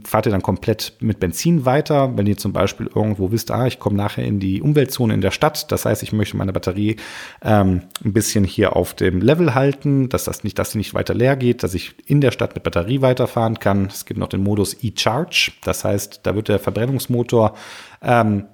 fahrt 0.05 0.27
ihr 0.27 0.33
dann 0.33 0.41
komplett 0.41 0.95
mit 1.01 1.21
Benzin 1.21 1.67
weiter. 1.67 2.17
Wenn 2.17 2.27
ihr 2.27 2.39
zum 2.39 2.55
Beispiel 2.55 2.89
irgendwo 2.95 3.31
wisst, 3.31 3.51
ah, 3.51 3.67
ich 3.67 3.79
komme 3.79 3.97
nachher 3.99 4.25
in 4.25 4.41
die 4.41 4.63
Umweltzone 4.63 5.13
in 5.13 5.21
der 5.21 5.33
Stadt. 5.33 5.71
Das 5.71 5.85
heißt, 5.85 6.03
ich 6.03 6.15
möchte 6.15 6.39
meine 6.39 6.55
Batterie 6.55 6.97
ähm, 7.45 7.83
ein 8.03 8.13
bisschen 8.15 8.45
hier 8.45 8.75
auf 8.75 8.95
dem 8.95 9.21
Level 9.21 9.55
halten, 9.55 10.09
dass 10.09 10.25
das 10.25 10.43
nicht, 10.43 10.59
dass 10.59 10.71
sie 10.71 10.79
nicht 10.79 10.95
weiter 10.95 11.13
leer 11.13 11.37
geht, 11.37 11.63
dass 11.63 11.75
ich 11.75 11.95
in 12.07 12.23
der 12.23 12.31
Stadt 12.31 12.55
mit 12.55 12.65
Batterie 12.65 13.03
weiterfahren 13.03 13.59
kann. 13.59 13.85
Es 13.87 14.07
gibt 14.07 14.19
noch 14.19 14.29
den 14.29 14.43
Modus 14.43 14.83
E-Charge. 14.83 15.53
Das 15.63 15.85
heißt, 15.85 16.21
da 16.23 16.35
wird 16.35 16.49
der 16.49 16.59
Verbrennungsmotor 16.59 17.55
ähm, 18.01 18.45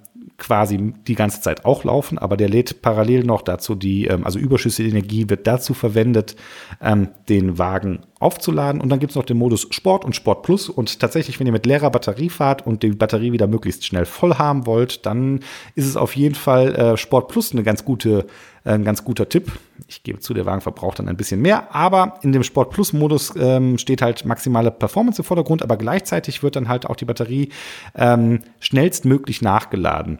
quasi 0.43 0.93
die 1.07 1.15
ganze 1.15 1.39
Zeit 1.39 1.63
auch 1.63 1.85
laufen, 1.85 2.17
aber 2.17 2.35
der 2.35 2.49
lädt 2.49 2.81
parallel 2.81 3.23
noch 3.23 3.41
dazu 3.41 3.75
die, 3.75 4.07
ähm, 4.07 4.25
also 4.25 4.37
überschüssige 4.39 4.89
Energie 4.89 5.29
wird 5.29 5.47
dazu 5.47 5.73
verwendet, 5.73 6.35
ähm, 6.81 7.07
den 7.29 7.57
Wagen 7.57 8.01
aufzuladen. 8.23 8.81
Und 8.81 8.89
dann 8.89 8.99
gibt 8.99 9.11
es 9.11 9.15
noch 9.15 9.25
den 9.25 9.37
Modus 9.37 9.67
Sport 9.69 10.05
und 10.05 10.15
Sport 10.15 10.43
Plus. 10.43 10.69
Und 10.69 10.99
tatsächlich, 10.99 11.39
wenn 11.39 11.47
ihr 11.47 11.53
mit 11.53 11.65
leerer 11.65 11.91
Batterie 11.91 12.29
fahrt 12.29 12.65
und 12.65 12.83
die 12.83 12.89
Batterie 12.89 13.31
wieder 13.31 13.47
möglichst 13.47 13.85
schnell 13.85 14.05
voll 14.05 14.35
haben 14.35 14.65
wollt, 14.65 15.05
dann 15.05 15.41
ist 15.75 15.87
es 15.87 15.95
auf 15.95 16.15
jeden 16.15 16.35
Fall 16.35 16.75
äh, 16.75 16.97
Sport 16.97 17.27
Plus 17.27 17.51
eine 17.51 17.63
ganz 17.63 17.85
gute, 17.85 18.25
äh, 18.63 18.71
ein 18.71 18.83
ganz 18.83 19.03
guter 19.03 19.29
Tipp. 19.29 19.51
Ich 19.87 20.03
gebe 20.03 20.19
zu, 20.19 20.33
der 20.33 20.45
Wagen 20.45 20.61
verbraucht 20.61 20.99
dann 20.99 21.09
ein 21.09 21.17
bisschen 21.17 21.41
mehr, 21.41 21.75
aber 21.75 22.19
in 22.23 22.31
dem 22.31 22.43
Sport 22.43 22.71
Plus 22.71 22.93
Modus 22.93 23.33
ähm, 23.37 23.77
steht 23.77 24.01
halt 24.01 24.25
maximale 24.25 24.71
Performance 24.71 25.21
im 25.21 25.25
Vordergrund, 25.25 25.61
aber 25.61 25.77
gleichzeitig 25.77 26.43
wird 26.43 26.55
dann 26.55 26.69
halt 26.69 26.85
auch 26.85 26.95
die 26.95 27.05
Batterie 27.05 27.49
ähm, 27.95 28.39
schnellstmöglich 28.59 29.41
nachgeladen. 29.41 30.19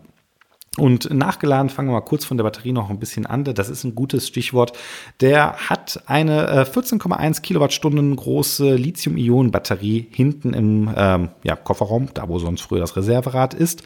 Und 0.77 1.13
nachgeladen, 1.13 1.69
fangen 1.69 1.89
wir 1.89 1.93
mal 1.93 2.01
kurz 2.01 2.25
von 2.25 2.37
der 2.37 2.43
Batterie 2.43 2.71
noch 2.71 2.89
ein 2.89 2.97
bisschen 2.97 3.27
an. 3.27 3.43
Das 3.43 3.69
ist 3.69 3.83
ein 3.83 3.93
gutes 3.93 4.27
Stichwort. 4.27 4.73
Der 5.21 5.53
hat 5.69 6.01
eine 6.07 6.63
14,1 6.65 7.37
äh, 7.37 7.41
Kilowattstunden 7.41 8.15
große 8.15 8.73
Lithium-Ionen-Batterie 8.73 10.07
hinten 10.09 10.53
im 10.53 10.91
ähm, 10.97 11.29
ja, 11.43 11.55
Kofferraum, 11.55 12.09
da 12.15 12.27
wo 12.27 12.39
sonst 12.39 12.61
früher 12.61 12.79
das 12.79 12.95
Reserverad 12.95 13.53
ist. 13.53 13.83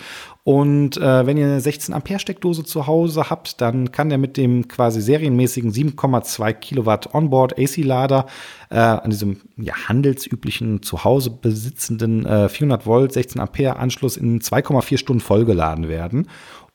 Und 0.48 0.96
äh, 0.96 1.26
wenn 1.26 1.36
ihr 1.36 1.46
eine 1.46 1.60
16 1.60 1.94
Ampere 1.94 2.20
Steckdose 2.20 2.64
zu 2.64 2.88
Hause 2.88 3.30
habt, 3.30 3.60
dann 3.60 3.92
kann 3.92 4.08
der 4.08 4.18
mit 4.18 4.38
dem 4.38 4.70
quasi 4.70 5.02
serienmäßigen 5.02 5.74
7,2 5.74 6.54
Kilowatt 6.54 7.14
Onboard 7.14 7.60
AC-Lader 7.60 8.28
äh, 8.70 8.78
an 8.78 9.10
diesem 9.10 9.42
ja, 9.58 9.74
handelsüblichen 9.90 10.84
zu 10.84 11.04
Hause 11.04 11.32
besitzenden 11.32 12.26
äh, 12.26 12.48
400 12.48 12.86
Volt 12.86 13.12
16 13.12 13.42
Ampere 13.42 13.76
Anschluss 13.76 14.16
in 14.16 14.40
2,4 14.40 14.98
Stunden 14.98 15.20
vollgeladen 15.20 15.90
werden. 15.90 16.30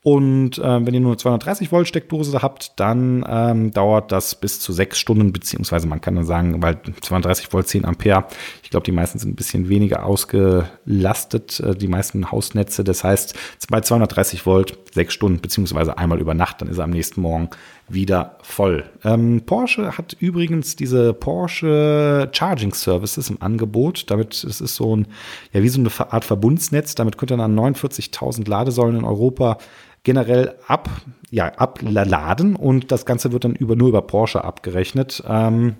Und 0.05 0.59
äh, 0.59 0.85
wenn 0.85 0.95
ihr 0.95 1.01
nur 1.01 1.17
230 1.17 1.71
Volt 1.71 1.87
Steckdose 1.87 2.43
habt, 2.43 2.73
dann 2.81 3.25
ähm, 3.29 3.71
dauert 3.71 4.11
das 4.11 4.35
bis 4.35 4.59
zu 4.59 4.73
sechs 4.73 4.99
Stunden, 4.99 5.33
beziehungsweise 5.33 5.87
man 5.87 6.01
kann 6.01 6.17
dann 6.17 6.25
sagen, 6.25 6.61
weil 6.61 6.79
230 7.01 7.53
Volt 7.53 7.69
10 7.69 7.85
Ampere, 7.85 8.25
ich 8.65 8.71
glaube, 8.71 8.85
die 8.85 8.91
meisten 8.91 9.21
sind 9.21 9.31
ein 9.31 9.37
bisschen 9.37 9.69
weniger 9.69 10.05
ausgelastet, 10.05 11.61
äh, 11.61 11.77
die 11.77 11.87
meisten 11.87 12.33
Hausnetze. 12.33 12.83
Das 12.83 13.05
heißt, 13.05 13.39
bei 13.71 13.81
230 13.81 14.45
Volt 14.45 14.77
sechs 14.93 15.15
Stunden, 15.15 15.41
beziehungsweise 15.41 15.97
einmal 15.97 16.21
über 16.21 16.35
Nacht, 16.35 16.61
dann 16.61 16.69
ist 16.69 16.79
er 16.79 16.85
am 16.85 16.91
nächsten 16.91 17.21
Morgen 17.21 17.51
wieder 17.89 18.39
voll. 18.43 18.85
Ähm, 19.05 19.43
Porsche 19.47 19.97
hat 19.97 20.17
übrigens 20.19 20.75
diese 20.75 21.13
Porsche 21.15 22.29
Charging 22.33 22.75
Services 22.75 23.31
im 23.31 23.41
Angebot. 23.41 24.11
Damit 24.11 24.43
es 24.45 24.61
ist 24.61 24.75
so 24.75 24.97
ein, 24.97 25.07
ja, 25.53 25.63
wie 25.63 25.69
so 25.69 25.81
eine 25.81 25.91
Art 26.13 26.25
Verbundsnetz. 26.25 26.97
Damit 26.97 27.19
könnt 27.19 27.31
ihr 27.31 27.37
dann 27.37 27.59
49.000 27.59 28.49
Ladesäulen 28.49 28.97
in 28.97 29.05
Europa 29.05 29.59
generell 30.05 30.57
ab, 30.67 30.91
ja, 31.31 31.47
abladen 31.47 32.57
und 32.57 32.91
das 32.93 33.07
Ganze 33.07 33.33
wird 33.33 33.45
dann 33.45 33.55
über, 33.55 33.77
nur 33.77 33.89
über 33.89 34.03
Porsche 34.03 34.45
abgerechnet. 34.45 35.23
Ähm, 35.27 35.77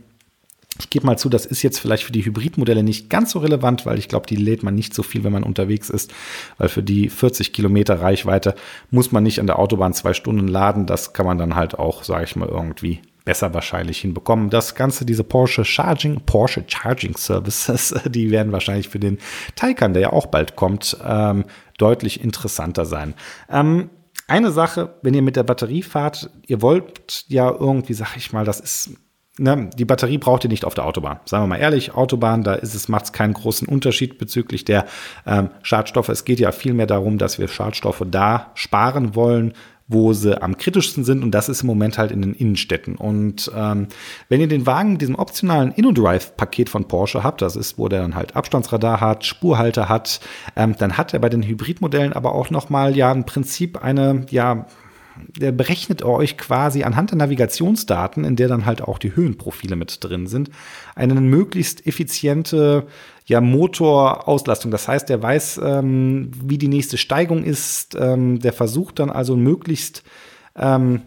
ich 0.79 0.89
gebe 0.89 1.05
mal 1.05 1.19
zu, 1.19 1.29
das 1.29 1.45
ist 1.45 1.63
jetzt 1.63 1.79
vielleicht 1.79 2.05
für 2.05 2.13
die 2.13 2.25
Hybridmodelle 2.25 2.83
nicht 2.83 3.11
ganz 3.11 3.33
so 3.33 3.41
relevant, 3.41 3.85
weil 3.85 3.99
ich 3.99 4.09
glaube, 4.09 4.27
die 4.27 4.37
lädt 4.37 4.63
man 4.63 4.75
nicht 4.75 4.95
so 4.95 5.03
viel, 5.03 5.23
wenn 5.23 5.33
man 5.33 5.43
unterwegs 5.43 5.91
ist, 5.91 6.13
weil 6.57 6.71
für 6.71 6.83
die 6.83 7.11
40 7.11 7.53
Kilometer 7.53 8.01
Reichweite 8.01 8.55
muss 8.91 9.13
man 9.13 9.23
nicht 9.23 9.39
an 9.39 9.47
der 9.47 9.59
Autobahn 9.59 9.93
zwei 9.93 10.15
Stunden 10.15 10.49
laden. 10.49 10.87
Das 10.87 11.13
kann 11.13 11.27
man 11.27 11.37
dann 11.37 11.57
halt 11.57 11.79
auch, 11.79 12.05
sage 12.05 12.25
ich 12.25 12.37
mal, 12.37 12.49
irgendwie 12.49 13.01
besser 13.25 13.53
wahrscheinlich 13.53 14.01
hinbekommen. 14.01 14.49
Das 14.49 14.75
Ganze, 14.75 15.05
diese 15.05 15.25
Porsche 15.25 15.65
Charging, 15.65 16.21
Porsche 16.25 16.65
Charging 16.67 17.17
Services, 17.17 17.95
die 18.07 18.31
werden 18.31 18.53
wahrscheinlich 18.53 18.89
für 18.89 18.99
den 18.99 19.19
Taycan, 19.57 19.93
der 19.93 20.03
ja 20.03 20.13
auch 20.13 20.27
bald 20.27 20.57
kommt, 20.57 20.97
ähm, 21.07 21.45
deutlich 21.77 22.23
interessanter 22.23 22.87
sein. 22.87 23.15
Ähm, 23.51 23.91
eine 24.29 24.51
Sache, 24.51 24.95
wenn 25.03 25.15
ihr 25.15 25.23
mit 25.23 25.37
der 25.37 25.43
Batterie 25.43 25.83
fahrt, 25.83 26.31
ihr 26.47 26.63
wollt 26.63 27.25
ja 27.29 27.51
irgendwie, 27.51 27.95
sag 27.95 28.17
ich 28.17 28.33
mal, 28.33 28.45
das 28.45 28.61
ist 28.61 28.91
ne, 29.39 29.71
die 29.77 29.85
Batterie 29.85 30.19
braucht 30.19 30.45
ihr 30.45 30.51
nicht 30.51 30.65
auf 30.65 30.75
der 30.75 30.85
Autobahn. 30.85 31.21
Sagen 31.25 31.45
wir 31.45 31.49
mal 31.49 31.57
ehrlich, 31.57 31.95
Autobahn, 31.95 32.43
da 32.43 32.55
ist 32.55 32.75
es, 32.75 32.89
macht 32.89 33.07
es 33.07 33.13
keinen 33.13 33.35
großen 33.35 33.67
Unterschied 33.69 34.19
bezüglich 34.19 34.65
der 34.65 34.87
ähm, 35.27 35.51
Schadstoffe. 35.63 36.09
Es 36.09 36.25
geht 36.25 36.41
ja 36.41 36.53
vielmehr 36.53 36.87
darum, 36.87 37.19
dass 37.19 37.39
wir 37.39 37.49
Schadstoffe 37.49 38.03
da 38.07 38.51
sparen 38.55 39.15
wollen, 39.15 39.55
wo 39.93 40.13
sie 40.13 40.41
am 40.41 40.57
kritischsten 40.57 41.05
sind 41.05 41.23
und 41.23 41.31
das 41.33 41.49
ist 41.49 41.63
im 41.63 41.67
Moment 41.67 41.99
halt 41.99 42.11
in 42.11 42.23
den 42.23 42.35
Innenstädten. 42.35 42.97
Und 42.97 43.51
ähm, 43.57 43.89
wenn 44.29 44.41
ihr 44.41 44.49
den 44.49 44.67
Wagen 44.67 44.93
mit 44.93 45.01
diesem 45.01 45.15
optionalen 45.15 45.73
InnoDrive-Paket 45.73 46.69
von 46.69 46.89
Porsche 46.89 47.23
habt, 47.23 47.43
das 47.43 47.57
ist, 47.57 47.79
wo 47.79 47.89
der 47.89 48.03
dann 48.03 48.15
halt 48.15 48.37
Abstandsradar 48.37 49.01
hat, 49.01 49.25
Spurhalter 49.25 49.89
hat, 49.89 50.21
ähm, 50.57 50.75
dann 50.79 50.97
hat 50.97 51.13
er 51.13 51.21
bei 51.21 51.29
den 51.29 51.43
Hybridmodellen 51.43 52.13
aber 52.13 52.35
auch 52.35 52.51
nochmal 52.51 52.97
ja 52.97 53.13
im 53.13 53.25
Prinzip 53.25 53.83
eine, 53.83 54.27
ja, 54.31 54.67
der 55.39 55.53
berechnet 55.53 56.03
euch 56.03 56.39
quasi 56.39 56.85
anhand 56.85 57.11
der 57.11 57.19
Navigationsdaten, 57.19 58.25
in 58.25 58.37
der 58.37 58.49
dann 58.49 58.67
halt 58.67 58.83
auch 58.83 58.99
die 58.99 59.15
Höhenprofile 59.15 59.77
mit 59.77 60.03
drin 60.03 60.27
sind, 60.27 60.51
eine 60.95 61.15
möglichst 61.15 61.87
effiziente 61.87 62.87
ja, 63.27 63.41
Motorauslastung. 63.41 64.71
Das 64.71 64.89
heißt, 64.89 65.09
der 65.09 65.23
weiß, 65.23 65.61
ähm, 65.63 66.31
wie 66.43 66.59
die 66.59 66.69
nächste 66.69 66.99
Steigung 66.99 67.45
ist. 67.45 67.97
Ähm, 67.99 68.41
der 68.41 68.53
versucht 68.53 68.99
dann 68.99 69.11
also 69.11 69.37
möglichst 69.37 70.03
ähm, 70.57 71.03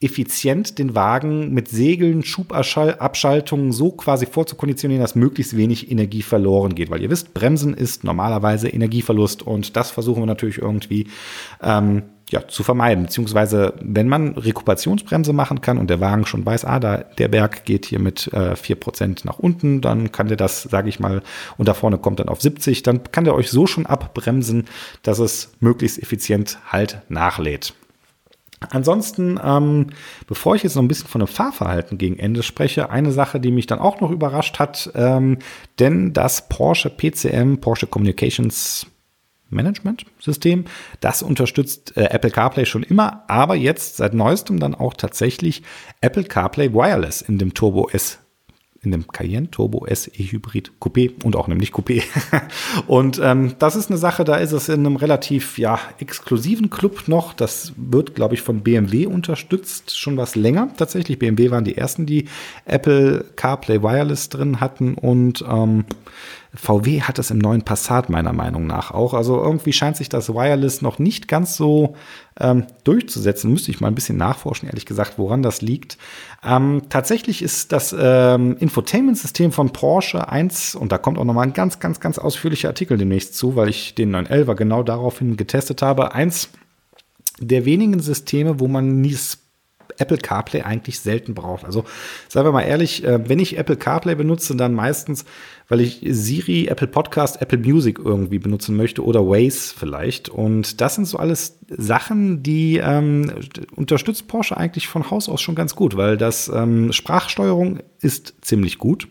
effizient 0.00 0.78
den 0.78 0.94
Wagen 0.94 1.54
mit 1.54 1.68
Segeln, 1.68 2.24
Schubabschaltungen 2.24 3.72
so 3.72 3.92
quasi 3.92 4.26
vorzukonditionieren, 4.26 5.02
dass 5.02 5.14
möglichst 5.14 5.56
wenig 5.56 5.90
Energie 5.90 6.22
verloren 6.22 6.74
geht. 6.74 6.90
Weil 6.90 7.02
ihr 7.02 7.10
wisst, 7.10 7.32
Bremsen 7.32 7.74
ist 7.74 8.04
normalerweise 8.04 8.68
Energieverlust 8.68 9.42
und 9.42 9.76
das 9.76 9.90
versuchen 9.90 10.22
wir 10.22 10.26
natürlich 10.26 10.58
irgendwie 10.58 11.06
ähm, 11.62 12.02
ja, 12.30 12.46
zu 12.48 12.62
vermeiden. 12.62 13.04
Beziehungsweise, 13.04 13.74
wenn 13.80 14.08
man 14.08 14.34
Rekuperationsbremse 14.34 15.32
machen 15.32 15.60
kann 15.60 15.78
und 15.78 15.90
der 15.90 16.00
Wagen 16.00 16.26
schon 16.26 16.44
weiß, 16.44 16.64
ah, 16.64 16.80
da, 16.80 16.98
der 16.98 17.28
Berg 17.28 17.64
geht 17.64 17.86
hier 17.86 17.98
mit 17.98 18.32
äh, 18.32 18.54
4% 18.54 19.24
nach 19.24 19.38
unten, 19.38 19.80
dann 19.80 20.12
kann 20.12 20.28
der 20.28 20.36
das, 20.36 20.62
sage 20.62 20.88
ich 20.88 21.00
mal, 21.00 21.22
und 21.58 21.68
da 21.68 21.74
vorne 21.74 21.98
kommt 21.98 22.20
dann 22.20 22.28
auf 22.28 22.40
70, 22.40 22.82
dann 22.82 23.02
kann 23.12 23.24
der 23.24 23.34
euch 23.34 23.50
so 23.50 23.66
schon 23.66 23.86
abbremsen, 23.86 24.66
dass 25.02 25.18
es 25.18 25.52
möglichst 25.60 26.02
effizient 26.02 26.58
halt 26.70 26.98
nachlädt. 27.08 27.74
Ansonsten, 28.70 29.38
ähm, 29.44 29.88
bevor 30.26 30.54
ich 30.54 30.62
jetzt 30.62 30.76
noch 30.76 30.82
ein 30.82 30.88
bisschen 30.88 31.08
von 31.08 31.18
dem 31.18 31.28
Fahrverhalten 31.28 31.98
gegen 31.98 32.18
Ende 32.18 32.42
spreche, 32.42 32.90
eine 32.90 33.12
Sache, 33.12 33.40
die 33.40 33.50
mich 33.50 33.66
dann 33.66 33.78
auch 33.78 34.00
noch 34.00 34.10
überrascht 34.10 34.58
hat, 34.58 34.90
ähm, 34.94 35.38
denn 35.78 36.12
das 36.12 36.48
Porsche 36.48 36.90
PCM, 36.90 37.58
Porsche 37.58 37.86
Communications 37.86 38.86
Management-System. 39.54 40.64
Das 41.00 41.22
unterstützt 41.22 41.96
äh, 41.96 42.04
Apple 42.04 42.30
CarPlay 42.30 42.66
schon 42.66 42.82
immer, 42.82 43.24
aber 43.28 43.54
jetzt 43.54 43.96
seit 43.96 44.14
neuestem 44.14 44.60
dann 44.60 44.74
auch 44.74 44.94
tatsächlich 44.94 45.62
Apple 46.00 46.24
CarPlay 46.24 46.72
Wireless 46.74 47.22
in 47.22 47.38
dem 47.38 47.54
Turbo 47.54 47.88
S 47.90 48.18
in 48.84 48.90
dem 48.90 49.08
Cayenne 49.08 49.50
Turbo 49.50 49.86
SE 49.92 50.10
Hybrid 50.10 50.72
Coupé 50.80 51.12
und 51.24 51.36
auch 51.36 51.48
nämlich 51.48 51.70
Coupé. 51.70 52.02
und 52.86 53.20
ähm, 53.22 53.54
das 53.58 53.76
ist 53.76 53.90
eine 53.90 53.98
Sache, 53.98 54.24
da 54.24 54.36
ist 54.36 54.52
es 54.52 54.68
in 54.68 54.86
einem 54.86 54.96
relativ 54.96 55.58
ja, 55.58 55.78
exklusiven 55.98 56.70
Club 56.70 57.08
noch. 57.08 57.32
Das 57.32 57.72
wird, 57.76 58.14
glaube 58.14 58.34
ich, 58.34 58.42
von 58.42 58.62
BMW 58.62 59.06
unterstützt, 59.06 59.96
schon 59.98 60.16
was 60.16 60.34
länger 60.34 60.68
tatsächlich. 60.76 61.18
BMW 61.18 61.50
waren 61.50 61.64
die 61.64 61.76
ersten, 61.76 62.06
die 62.06 62.26
Apple 62.64 63.24
CarPlay 63.36 63.82
Wireless 63.82 64.28
drin 64.28 64.60
hatten 64.60 64.94
und 64.94 65.44
ähm, 65.48 65.84
VW 66.56 67.02
hat 67.02 67.18
es 67.18 67.30
im 67.30 67.38
neuen 67.38 67.62
Passat 67.62 68.08
meiner 68.08 68.32
Meinung 68.32 68.66
nach 68.66 68.90
auch. 68.90 69.14
Also 69.14 69.42
irgendwie 69.42 69.72
scheint 69.72 69.96
sich 69.96 70.08
das 70.08 70.28
Wireless 70.28 70.82
noch 70.82 70.98
nicht 70.98 71.26
ganz 71.26 71.56
so 71.56 71.96
ähm, 72.38 72.66
durchzusetzen. 72.84 73.50
Müsste 73.50 73.70
ich 73.70 73.80
mal 73.80 73.88
ein 73.88 73.94
bisschen 73.94 74.16
nachforschen, 74.16 74.68
ehrlich 74.68 74.86
gesagt, 74.86 75.18
woran 75.18 75.42
das 75.42 75.62
liegt. 75.62 75.98
Ähm, 76.44 76.82
tatsächlich 76.88 77.42
ist 77.42 77.72
das 77.72 77.94
ähm, 77.98 78.56
Infotainment-System 78.58 79.52
von 79.52 79.70
Porsche 79.70 80.28
eins, 80.28 80.74
und 80.74 80.92
da 80.92 80.98
kommt 80.98 81.18
auch 81.18 81.24
nochmal 81.24 81.46
ein 81.46 81.54
ganz, 81.54 81.80
ganz, 81.80 82.00
ganz 82.00 82.18
ausführlicher 82.18 82.68
Artikel 82.68 82.98
demnächst 82.98 83.36
zu, 83.36 83.56
weil 83.56 83.68
ich 83.68 83.94
den 83.94 84.14
911er 84.14 84.54
genau 84.54 84.82
daraufhin 84.82 85.36
getestet 85.36 85.82
habe. 85.82 86.14
Eins 86.14 86.50
der 87.40 87.64
wenigen 87.64 88.00
Systeme, 88.00 88.60
wo 88.60 88.68
man 88.68 89.00
nie 89.00 89.16
Apple 89.98 90.18
CarPlay 90.18 90.62
eigentlich 90.62 91.00
selten 91.00 91.34
braucht. 91.34 91.64
Also 91.64 91.84
seien 92.28 92.44
wir 92.44 92.52
mal 92.52 92.62
ehrlich, 92.62 93.04
äh, 93.04 93.28
wenn 93.28 93.38
ich 93.38 93.58
Apple 93.58 93.76
CarPlay 93.76 94.14
benutze, 94.14 94.56
dann 94.56 94.74
meistens, 94.74 95.24
weil 95.68 95.80
ich 95.80 96.00
Siri, 96.06 96.66
Apple 96.66 96.88
Podcast, 96.88 97.40
Apple 97.40 97.58
Music 97.58 97.98
irgendwie 97.98 98.38
benutzen 98.38 98.76
möchte 98.76 99.04
oder 99.04 99.26
Waze 99.26 99.74
vielleicht. 99.76 100.28
Und 100.28 100.80
das 100.80 100.94
sind 100.94 101.06
so 101.06 101.18
alles 101.18 101.58
Sachen, 101.68 102.42
die 102.42 102.78
ähm, 102.78 103.30
unterstützt 103.74 104.28
Porsche 104.28 104.56
eigentlich 104.56 104.88
von 104.88 105.10
Haus 105.10 105.28
aus 105.28 105.40
schon 105.40 105.54
ganz 105.54 105.74
gut, 105.74 105.96
weil 105.96 106.16
das 106.16 106.48
ähm, 106.48 106.92
Sprachsteuerung 106.92 107.80
ist 108.00 108.34
ziemlich 108.42 108.78
gut. 108.78 109.08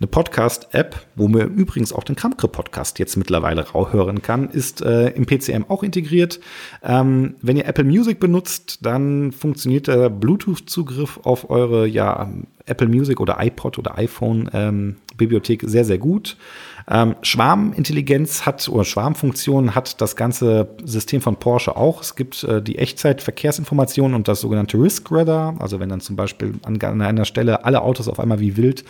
Eine 0.00 0.08
Podcast-App, 0.08 1.06
wo 1.14 1.28
man 1.28 1.54
übrigens 1.54 1.92
auch 1.92 2.02
den 2.04 2.16
Kramkre-Podcast 2.16 2.98
jetzt 2.98 3.16
mittlerweile 3.16 3.64
hören 3.72 4.22
kann, 4.22 4.50
ist 4.50 4.82
äh, 4.82 5.10
im 5.10 5.24
PCM 5.24 5.64
auch 5.68 5.82
integriert. 5.82 6.40
Ähm, 6.82 7.36
wenn 7.42 7.56
ihr 7.56 7.66
Apple 7.66 7.84
Music 7.84 8.18
benutzt, 8.18 8.80
dann 8.82 9.32
funktioniert 9.32 9.86
der 9.86 10.10
Bluetooth-Zugriff 10.10 11.20
auf 11.22 11.48
eure 11.48 11.86
ja, 11.86 12.28
Apple 12.66 12.88
Music 12.88 13.20
oder 13.20 13.36
iPod 13.40 13.78
oder 13.78 13.96
iPhone 13.96 14.50
ähm, 14.52 14.96
sehr, 15.62 15.84
sehr 15.84 15.98
gut. 15.98 16.36
Ähm, 16.88 17.16
Schwarmintelligenz 17.22 18.44
hat 18.44 18.68
oder 18.68 18.84
Schwarmfunktion 18.84 19.74
hat 19.74 20.00
das 20.00 20.16
ganze 20.16 20.68
System 20.84 21.20
von 21.20 21.36
Porsche 21.36 21.76
auch. 21.76 22.02
Es 22.02 22.14
gibt 22.14 22.44
äh, 22.44 22.60
die 22.60 22.78
Echtzeit-Verkehrsinformationen 22.78 24.14
und 24.14 24.28
das 24.28 24.40
sogenannte 24.40 24.78
Risk 24.78 25.10
Radar. 25.10 25.54
Also 25.60 25.80
wenn 25.80 25.88
dann 25.88 26.00
zum 26.00 26.16
Beispiel 26.16 26.54
an, 26.64 26.78
an 26.80 27.00
einer 27.00 27.24
Stelle 27.24 27.64
alle 27.64 27.82
Autos 27.82 28.08
auf 28.08 28.20
einmal 28.20 28.40
wie 28.40 28.56
wild 28.56 28.84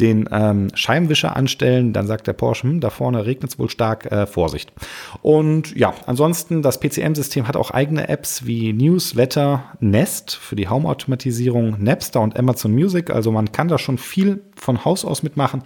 den 0.00 0.28
ähm, 0.32 0.68
Scheibenwischer 0.74 1.36
anstellen, 1.36 1.92
dann 1.92 2.06
sagt 2.06 2.26
der 2.26 2.32
Porsche, 2.32 2.64
hm, 2.64 2.80
da 2.80 2.90
vorne 2.90 3.26
regnet 3.26 3.52
es 3.52 3.58
wohl 3.58 3.70
stark, 3.70 4.10
äh, 4.10 4.26
Vorsicht. 4.26 4.72
Und 5.22 5.76
ja, 5.76 5.94
ansonsten, 6.06 6.62
das 6.62 6.80
PCM-System 6.80 7.46
hat 7.46 7.56
auch 7.56 7.70
eigene 7.70 8.08
Apps 8.08 8.44
wie 8.44 8.72
News, 8.72 9.14
Wetter, 9.14 9.64
Nest 9.78 10.34
für 10.34 10.56
die 10.56 10.68
Home-Automatisierung, 10.68 11.76
Napster 11.78 12.20
und 12.20 12.36
Amazon 12.36 12.72
Music. 12.72 13.10
Also 13.10 13.30
man 13.30 13.52
kann 13.52 13.68
da 13.68 13.78
schon 13.78 13.98
viel 13.98 14.42
von 14.56 14.84
Haus 14.84 15.04
aus 15.04 15.22
mitmachen. 15.22 15.62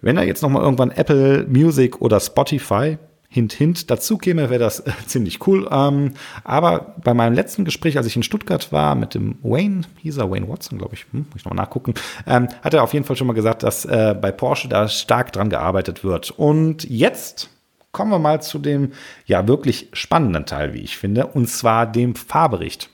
Wenn 0.00 0.16
da 0.16 0.22
jetzt 0.22 0.42
nochmal 0.42 0.62
irgendwann 0.62 0.90
Apple 0.90 1.46
Music 1.48 2.00
oder 2.00 2.20
Spotify 2.20 2.98
Hint, 3.30 3.52
hint, 3.52 3.90
dazu 3.90 4.16
käme, 4.16 4.48
wäre 4.48 4.58
das 4.58 4.80
äh, 4.80 4.92
ziemlich 5.06 5.46
cool. 5.46 5.68
Ähm, 5.70 6.14
aber 6.44 6.94
bei 7.04 7.12
meinem 7.12 7.34
letzten 7.34 7.66
Gespräch, 7.66 7.98
als 7.98 8.06
ich 8.06 8.16
in 8.16 8.22
Stuttgart 8.22 8.72
war, 8.72 8.94
mit 8.94 9.14
dem 9.14 9.36
Wayne, 9.42 9.82
hieß 9.98 10.16
er 10.16 10.30
Wayne 10.30 10.48
Watson, 10.48 10.78
glaube 10.78 10.94
ich, 10.94 11.04
hm, 11.12 11.26
muss 11.28 11.40
ich 11.40 11.44
nochmal 11.44 11.62
nachgucken, 11.62 11.92
ähm, 12.26 12.48
hat 12.62 12.72
er 12.72 12.82
auf 12.82 12.94
jeden 12.94 13.04
Fall 13.04 13.16
schon 13.16 13.26
mal 13.26 13.34
gesagt, 13.34 13.62
dass 13.62 13.84
äh, 13.84 14.16
bei 14.18 14.32
Porsche 14.32 14.68
da 14.68 14.88
stark 14.88 15.32
dran 15.32 15.50
gearbeitet 15.50 16.04
wird. 16.04 16.30
Und 16.30 16.88
jetzt 16.88 17.50
kommen 17.92 18.10
wir 18.10 18.18
mal 18.18 18.40
zu 18.40 18.58
dem 18.58 18.92
ja 19.26 19.46
wirklich 19.46 19.88
spannenden 19.92 20.46
Teil, 20.46 20.72
wie 20.72 20.80
ich 20.80 20.96
finde, 20.96 21.26
und 21.26 21.50
zwar 21.50 21.86
dem 21.86 22.14
Fahrbericht. 22.14 22.88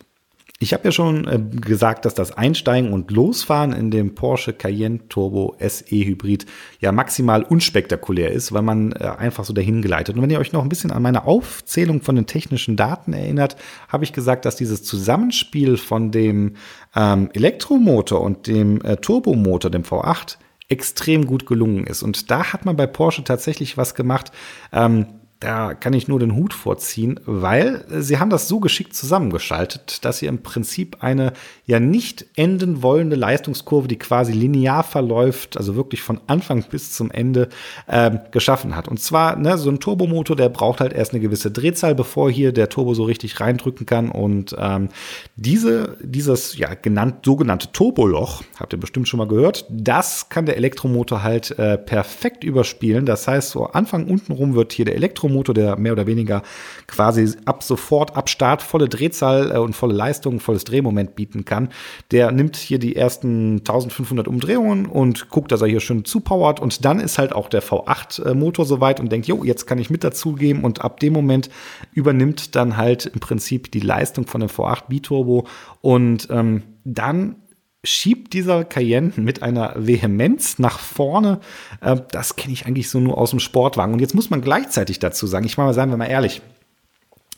Ich 0.64 0.72
habe 0.72 0.84
ja 0.84 0.92
schon 0.92 1.28
äh, 1.28 1.38
gesagt, 1.38 2.06
dass 2.06 2.14
das 2.14 2.32
Einsteigen 2.32 2.94
und 2.94 3.10
Losfahren 3.10 3.74
in 3.74 3.90
dem 3.90 4.14
Porsche 4.14 4.54
Cayenne 4.54 5.06
Turbo 5.10 5.54
SE 5.60 5.84
Hybrid 5.94 6.46
ja 6.80 6.90
maximal 6.90 7.42
unspektakulär 7.42 8.32
ist, 8.32 8.50
weil 8.50 8.62
man 8.62 8.92
äh, 8.92 9.04
einfach 9.04 9.44
so 9.44 9.52
dahin 9.52 9.82
geleitet. 9.82 10.16
Und 10.16 10.22
wenn 10.22 10.30
ihr 10.30 10.38
euch 10.38 10.54
noch 10.54 10.62
ein 10.62 10.70
bisschen 10.70 10.90
an 10.90 11.02
meine 11.02 11.26
Aufzählung 11.26 12.00
von 12.00 12.16
den 12.16 12.24
technischen 12.24 12.76
Daten 12.78 13.12
erinnert, 13.12 13.56
habe 13.88 14.04
ich 14.04 14.14
gesagt, 14.14 14.46
dass 14.46 14.56
dieses 14.56 14.82
Zusammenspiel 14.82 15.76
von 15.76 16.10
dem 16.10 16.54
ähm, 16.96 17.28
Elektromotor 17.34 18.22
und 18.22 18.46
dem 18.46 18.80
äh, 18.80 18.96
Turbomotor, 18.96 19.70
dem 19.70 19.82
V8, 19.82 20.38
extrem 20.70 21.26
gut 21.26 21.44
gelungen 21.44 21.86
ist. 21.86 22.02
Und 22.02 22.30
da 22.30 22.54
hat 22.54 22.64
man 22.64 22.74
bei 22.74 22.86
Porsche 22.86 23.22
tatsächlich 23.22 23.76
was 23.76 23.94
gemacht. 23.94 24.32
Ähm, 24.72 25.08
da 25.44 25.74
kann 25.74 25.92
ich 25.92 26.08
nur 26.08 26.18
den 26.18 26.36
Hut 26.36 26.54
vorziehen, 26.54 27.20
weil 27.26 27.84
sie 27.90 28.18
haben 28.18 28.30
das 28.30 28.48
so 28.48 28.60
geschickt 28.60 28.96
zusammengeschaltet, 28.96 30.02
dass 30.02 30.16
sie 30.16 30.26
im 30.26 30.42
Prinzip 30.42 30.96
eine 31.00 31.34
ja 31.66 31.80
nicht 31.80 32.24
enden 32.34 32.82
wollende 32.82 33.14
Leistungskurve, 33.14 33.86
die 33.86 33.98
quasi 33.98 34.32
linear 34.32 34.82
verläuft, 34.82 35.58
also 35.58 35.76
wirklich 35.76 36.00
von 36.00 36.18
Anfang 36.28 36.64
bis 36.70 36.92
zum 36.92 37.10
Ende 37.10 37.50
ähm, 37.88 38.20
geschaffen 38.30 38.74
hat. 38.74 38.88
Und 38.88 39.00
zwar 39.00 39.36
ne, 39.36 39.58
so 39.58 39.68
ein 39.68 39.80
Turbomotor, 39.80 40.34
der 40.34 40.48
braucht 40.48 40.80
halt 40.80 40.94
erst 40.94 41.12
eine 41.12 41.20
gewisse 41.20 41.50
Drehzahl, 41.50 41.94
bevor 41.94 42.30
hier 42.30 42.52
der 42.52 42.70
Turbo 42.70 42.94
so 42.94 43.04
richtig 43.04 43.38
reindrücken 43.38 43.84
kann. 43.84 44.10
Und 44.10 44.56
ähm, 44.58 44.88
diese, 45.36 45.98
dieses 46.02 46.56
ja 46.56 46.72
genannt, 46.72 47.16
sogenannte 47.26 47.70
Turboloch, 47.70 48.42
habt 48.58 48.72
ihr 48.72 48.80
bestimmt 48.80 49.08
schon 49.08 49.18
mal 49.18 49.28
gehört, 49.28 49.66
das 49.68 50.30
kann 50.30 50.46
der 50.46 50.56
Elektromotor 50.56 51.22
halt 51.22 51.58
äh, 51.58 51.76
perfekt 51.76 52.44
überspielen. 52.44 53.04
Das 53.04 53.28
heißt, 53.28 53.50
so 53.50 53.66
Anfang 53.66 54.06
untenrum 54.06 54.54
wird 54.54 54.72
hier 54.72 54.86
der 54.86 54.96
Elektromotor, 54.96 55.33
der 55.42 55.76
mehr 55.76 55.92
oder 55.92 56.06
weniger 56.06 56.42
quasi 56.86 57.36
ab 57.44 57.62
sofort, 57.62 58.16
ab 58.16 58.28
Start 58.28 58.62
volle 58.62 58.88
Drehzahl 58.88 59.52
äh, 59.52 59.58
und 59.58 59.74
volle 59.74 59.94
Leistung, 59.94 60.40
volles 60.40 60.64
Drehmoment 60.64 61.16
bieten 61.16 61.44
kann. 61.44 61.68
Der 62.10 62.30
nimmt 62.32 62.56
hier 62.56 62.78
die 62.78 62.96
ersten 62.96 63.58
1500 63.58 64.28
Umdrehungen 64.28 64.86
und 64.86 65.28
guckt, 65.30 65.52
dass 65.52 65.62
er 65.62 65.68
hier 65.68 65.80
schön 65.80 66.04
zupowert. 66.04 66.60
Und 66.60 66.84
dann 66.84 67.00
ist 67.00 67.18
halt 67.18 67.32
auch 67.34 67.48
der 67.48 67.62
V8-Motor 67.62 68.64
soweit 68.64 69.00
und 69.00 69.10
denkt, 69.10 69.26
jo, 69.26 69.44
jetzt 69.44 69.66
kann 69.66 69.78
ich 69.78 69.90
mit 69.90 70.04
dazugeben. 70.04 70.64
Und 70.64 70.82
ab 70.82 71.00
dem 71.00 71.12
Moment 71.12 71.50
übernimmt 71.92 72.54
dann 72.54 72.76
halt 72.76 73.06
im 73.06 73.20
Prinzip 73.20 73.70
die 73.72 73.80
Leistung 73.80 74.26
von 74.26 74.40
dem 74.40 74.50
V8 74.50 74.88
Biturbo. 74.88 75.46
Und 75.80 76.28
ähm, 76.30 76.62
dann 76.84 77.36
schiebt 77.84 78.32
dieser 78.32 78.64
Cayenne 78.64 79.12
mit 79.16 79.42
einer 79.42 79.74
Vehemenz 79.76 80.58
nach 80.58 80.78
vorne. 80.78 81.40
Äh, 81.80 81.96
das 82.10 82.36
kenne 82.36 82.52
ich 82.52 82.66
eigentlich 82.66 82.90
so 82.90 82.98
nur 82.98 83.18
aus 83.18 83.30
dem 83.30 83.40
Sportwagen. 83.40 83.92
Und 83.92 84.00
jetzt 84.00 84.14
muss 84.14 84.30
man 84.30 84.40
gleichzeitig 84.40 84.98
dazu 84.98 85.26
sagen, 85.26 85.46
ich 85.46 85.56
mal, 85.56 85.72
seien 85.74 85.90
wir 85.90 85.96
mal 85.96 86.06
ehrlich, 86.06 86.42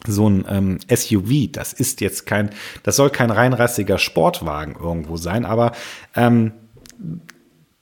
so 0.06 0.28
ein 0.28 0.44
ähm, 0.48 0.78
SUV, 0.88 1.50
das 1.50 1.72
ist 1.72 2.00
jetzt 2.00 2.26
kein, 2.26 2.50
das 2.82 2.96
soll 2.96 3.10
kein 3.10 3.30
reinrassiger 3.30 3.98
Sportwagen 3.98 4.76
irgendwo 4.80 5.16
sein, 5.16 5.44
aber 5.44 5.72
ähm, 6.14 6.52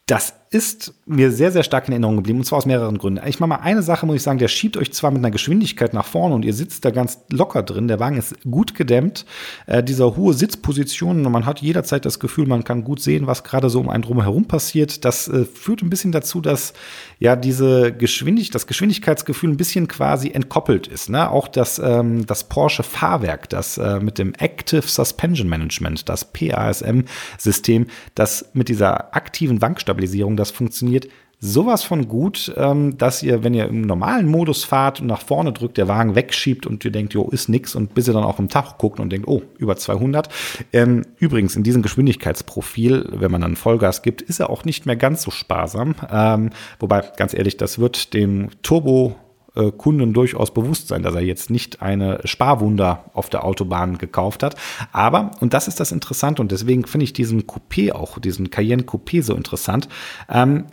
das 0.07 0.35
ist 0.55 0.95
mir 1.05 1.33
sehr, 1.33 1.51
sehr 1.51 1.65
stark 1.65 1.89
in 1.89 1.93
Erinnerung 1.93 2.17
geblieben 2.17 2.39
und 2.39 2.45
zwar 2.45 2.59
aus 2.59 2.67
mehreren 2.67 2.97
Gründen. 2.97 3.21
Ich 3.27 3.41
mache 3.41 3.49
mal 3.49 3.57
eine 3.57 3.83
Sache, 3.83 4.07
muss 4.07 4.17
ich 4.17 4.23
sagen, 4.23 4.39
der 4.39 4.49
schiebt 4.49 4.77
euch 4.77 4.93
zwar 4.93 5.11
mit 5.11 5.19
einer 5.19 5.33
Geschwindigkeit 5.33 5.93
nach 5.93 6.07
vorne 6.07 6.35
und 6.35 6.45
ihr 6.45 6.55
sitzt 6.55 6.85
da 6.85 6.91
ganz 6.91 7.19
locker 7.31 7.63
drin. 7.63 7.89
Der 7.89 8.01
Wagen 8.01 8.17
ist 8.17 8.37
gut 8.49 8.75
gedämmt, 8.75 9.27
äh, 9.67 9.83
dieser 9.83 10.17
hohe 10.17 10.33
Sitzposition 10.33 11.27
und 11.27 11.33
man 11.33 11.45
hat 11.45 11.61
jederzeit 11.61 12.05
das 12.05 12.21
Gefühl, 12.21 12.47
man 12.47 12.63
kann 12.63 12.85
gut 12.85 13.01
sehen, 13.01 13.27
was 13.27 13.43
gerade 13.43 13.69
so 13.69 13.81
um 13.81 13.89
einen 13.89 14.03
drumherum 14.03 14.47
passiert. 14.47 15.05
Das 15.05 15.29
äh, 15.29 15.45
führt 15.45 15.83
ein 15.83 15.91
bisschen 15.91 16.13
dazu, 16.13 16.41
dass 16.41 16.73
ja 17.19 17.37
diese 17.37 17.93
Geschwindigkeit, 17.93 18.55
das 18.55 18.67
Geschwindigkeitsgefühl 18.67 19.51
ein 19.51 19.57
bisschen 19.57 19.89
quasi 19.89 20.31
entkoppelt 20.31 20.87
ist. 20.87 21.11
Ne? 21.11 21.31
Auch 21.31 21.49
das, 21.49 21.81
ähm, 21.81 22.27
das 22.27 22.45
Porsche 22.45 22.85
Fahrwerk, 22.85 23.49
das 23.49 23.77
äh, 23.79 23.99
mit 23.99 24.19
dem 24.19 24.35
Active 24.35 24.83
Suspension 24.83 25.49
Management, 25.49 26.09
das 26.09 26.25
PASM-System, 26.25 27.87
das 28.15 28.51
mit 28.53 28.69
dieser 28.69 29.17
aktiven 29.17 29.61
Wankstabilisierung, 29.61 30.37
das 30.37 30.44
funktioniert 30.51 31.09
sowas 31.45 31.83
von 31.85 32.09
gut, 32.09 32.53
ähm, 32.57 32.97
dass 32.97 33.23
ihr, 33.23 33.45
wenn 33.45 33.53
ihr 33.53 33.67
im 33.67 33.83
normalen 33.83 34.27
Modus 34.27 34.65
fahrt 34.65 35.01
und 35.01 35.09
nach 35.09 35.21
vorne 35.21 35.53
drückt, 35.53 35.77
der 35.77 35.89
Wagen 35.89 36.15
wegschiebt 36.15 36.67
und 36.67 36.85
ihr 36.85 36.91
denkt, 36.91 37.13
jo, 37.13 37.29
ist 37.29 37.49
nix 37.49 37.75
und 37.75 37.95
bis 37.95 38.09
ihr 38.09 38.15
dann 38.15 38.25
auch 38.25 38.39
im 38.39 38.49
Tag 38.49 38.79
guckt 38.79 38.99
und 38.99 39.11
denkt, 39.11 39.29
oh, 39.29 39.43
über 39.59 39.77
200. 39.77 40.29
Ähm, 40.73 41.05
übrigens, 41.19 41.55
in 41.55 41.63
diesem 41.63 41.83
Geschwindigkeitsprofil, 41.83 43.11
wenn 43.13 43.31
man 43.31 43.43
dann 43.43 43.57
Vollgas 43.57 44.03
gibt, 44.03 44.23
ist 44.23 44.41
er 44.41 44.49
auch 44.49 44.65
nicht 44.65 44.87
mehr 44.87 44.97
ganz 44.97 45.23
so 45.23 45.31
sparsam. 45.31 45.95
Ähm, 46.11 46.51
wobei, 46.81 47.03
ganz 47.17 47.35
ehrlich, 47.35 47.59
das 47.59 47.79
wird 47.79 48.15
dem 48.15 48.49
Turbo 48.63 49.17
äh, 49.55 49.71
Kunden 49.71 50.13
durchaus 50.13 50.53
bewusst 50.53 50.89
sein, 50.89 51.03
dass 51.03 51.15
er 51.15 51.23
jetzt 51.23 51.51
nicht 51.51 51.83
eine 51.83 52.21
Sparwunder 52.25 53.05
auf 53.15 53.31
der 53.31 53.45
Autobahn 53.45 53.99
gekauft 53.99 54.43
hat. 54.43 54.57
Aber, 54.93 55.31
und 55.41 55.55
das 55.55 55.69
ist 55.69 55.81
das 55.81 55.93
Interessante, 55.93 56.43
und 56.43 56.53
deswegen 56.53 56.87
finde 56.87 57.05
ich 57.05 57.13
diesen 57.13 57.45
Coupé 57.45 57.93
auch, 57.93 58.19
diesen 58.19 58.51
Cayenne 58.51 58.83
Coupé 58.83 59.23
so 59.23 59.35
interessant, 59.35 59.89
ähm, 60.29 60.67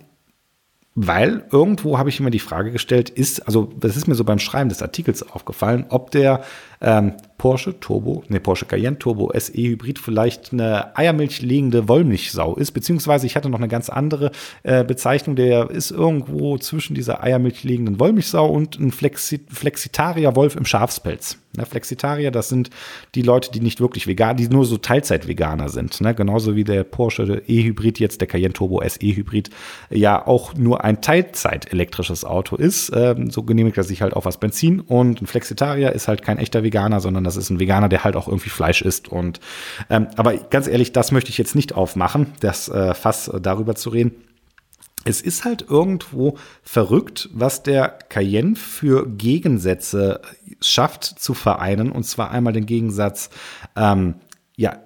weil 0.94 1.46
irgendwo 1.52 1.98
habe 1.98 2.10
ich 2.10 2.20
immer 2.20 2.32
die 2.32 2.40
Frage 2.40 2.72
gestellt, 2.72 3.10
ist, 3.10 3.48
also 3.48 3.72
das 3.80 3.96
ist 3.96 4.08
mir 4.08 4.16
so 4.16 4.26
beim 4.26 4.40
Schreiben 4.40 4.70
des 4.70 4.82
Artikels 4.82 5.24
aufgefallen, 5.24 5.86
ob 5.88 6.12
der 6.12 6.44
ähm, 6.82 7.14
Porsche 7.42 7.80
Turbo, 7.80 8.24
ne, 8.28 8.40
Porsche 8.40 8.68
Cayenne 8.68 9.00
Turbo 9.00 9.32
SE 9.36 9.52
Hybrid 9.54 9.98
vielleicht 9.98 10.54
eine 10.54 10.96
Eiermilch 10.96 11.42
legende 11.42 11.90
Wollmilchsau 11.90 12.56
ist, 12.56 12.70
beziehungsweise 12.70 13.26
ich 13.26 13.36
hatte 13.36 13.50
noch 13.50 13.58
eine 13.58 13.68
ganz 13.68 13.90
andere 13.90 14.30
äh, 14.62 14.84
Bezeichnung, 14.84 15.36
der 15.36 15.72
ist 15.72 15.90
irgendwo 15.90 16.60
zwischen 16.60 16.94
dieser 16.94 17.24
Eiermilch 17.24 17.64
legenden 17.64 18.00
Wollmilchsau 18.00 18.48
und 18.48 18.80
ein 18.80 18.92
Flexi 18.92 19.42
Flexitarier 19.50 20.36
Wolf 20.36 20.56
im 20.56 20.66
Schafspelz. 20.66 21.40
Ne, 21.58 21.66
Flexitarier, 21.66 22.32
das 22.32 22.48
sind 22.48 22.70
die 23.14 23.24
Leute, 23.24 23.52
die 23.52 23.60
nicht 23.60 23.82
wirklich 23.82 24.08
vegan, 24.08 24.38
die 24.38 24.48
nur 24.48 24.64
so 24.64 24.78
Teilzeit-Veganer 24.78 25.68
sind. 25.68 26.00
Ne? 26.00 26.16
Genauso 26.16 26.56
wie 26.56 26.64
der 26.64 26.86
Porsche 26.86 27.44
E-Hybrid, 27.46 28.00
jetzt 28.00 28.22
der 28.22 28.28
Cayenne 28.30 28.54
Turbo 28.54 28.82
SE 28.88 29.00
Hybrid, 29.02 29.50
ja 29.90 30.26
auch 30.26 30.54
nur 30.54 30.86
ein 30.86 31.02
Teilzeit-elektrisches 31.02 32.24
Auto 32.24 32.56
ist. 32.56 32.90
Ähm, 32.96 33.32
so 33.32 33.44
genehmigt 33.44 33.76
er 33.76 33.84
sich 33.84 34.02
halt 34.02 34.14
auch 34.14 34.24
was 34.24 34.40
Benzin 34.40 34.80
und 34.80 35.22
ein 35.22 35.28
Flexitarier 35.28 35.92
ist 35.92 36.08
halt 36.08 36.22
kein 36.22 36.38
echter 36.38 36.64
Veganer, 36.64 37.02
sondern 37.02 37.26
das 37.26 37.31
ist 37.38 37.50
ein 37.50 37.60
Veganer, 37.60 37.90
der 37.90 38.04
halt 38.04 38.16
auch 38.16 38.28
irgendwie 38.28 38.50
Fleisch 38.50 38.82
isst. 38.82 39.08
Und 39.08 39.40
ähm, 39.90 40.08
aber 40.18 40.36
ganz 40.36 40.68
ehrlich, 40.68 40.92
das 40.94 41.12
möchte 41.12 41.30
ich 41.30 41.38
jetzt 41.38 41.56
nicht 41.56 41.74
aufmachen, 41.74 42.28
das 42.40 42.70
äh, 42.70 42.94
Fass 42.94 43.32
darüber 43.42 43.76
zu 43.76 43.90
reden 43.90 44.14
es 45.04 45.22
ist 45.22 45.46
halt 45.46 45.66
irgendwo 45.68 46.38
verrückt, 46.62 47.30
was 47.34 47.64
der 47.64 47.90
Cayenne 48.10 48.56
für 48.56 49.08
Gegensätze 49.08 50.22
schafft 50.62 51.06
zu 51.06 51.34
vereinen. 51.34 51.92
Und 51.92 52.04
zwar 52.04 52.32
einmal 52.32 52.54
den 52.54 52.66
Gegensatz, 52.66 53.30
ähm, 53.76 54.16
ja, 54.56 54.78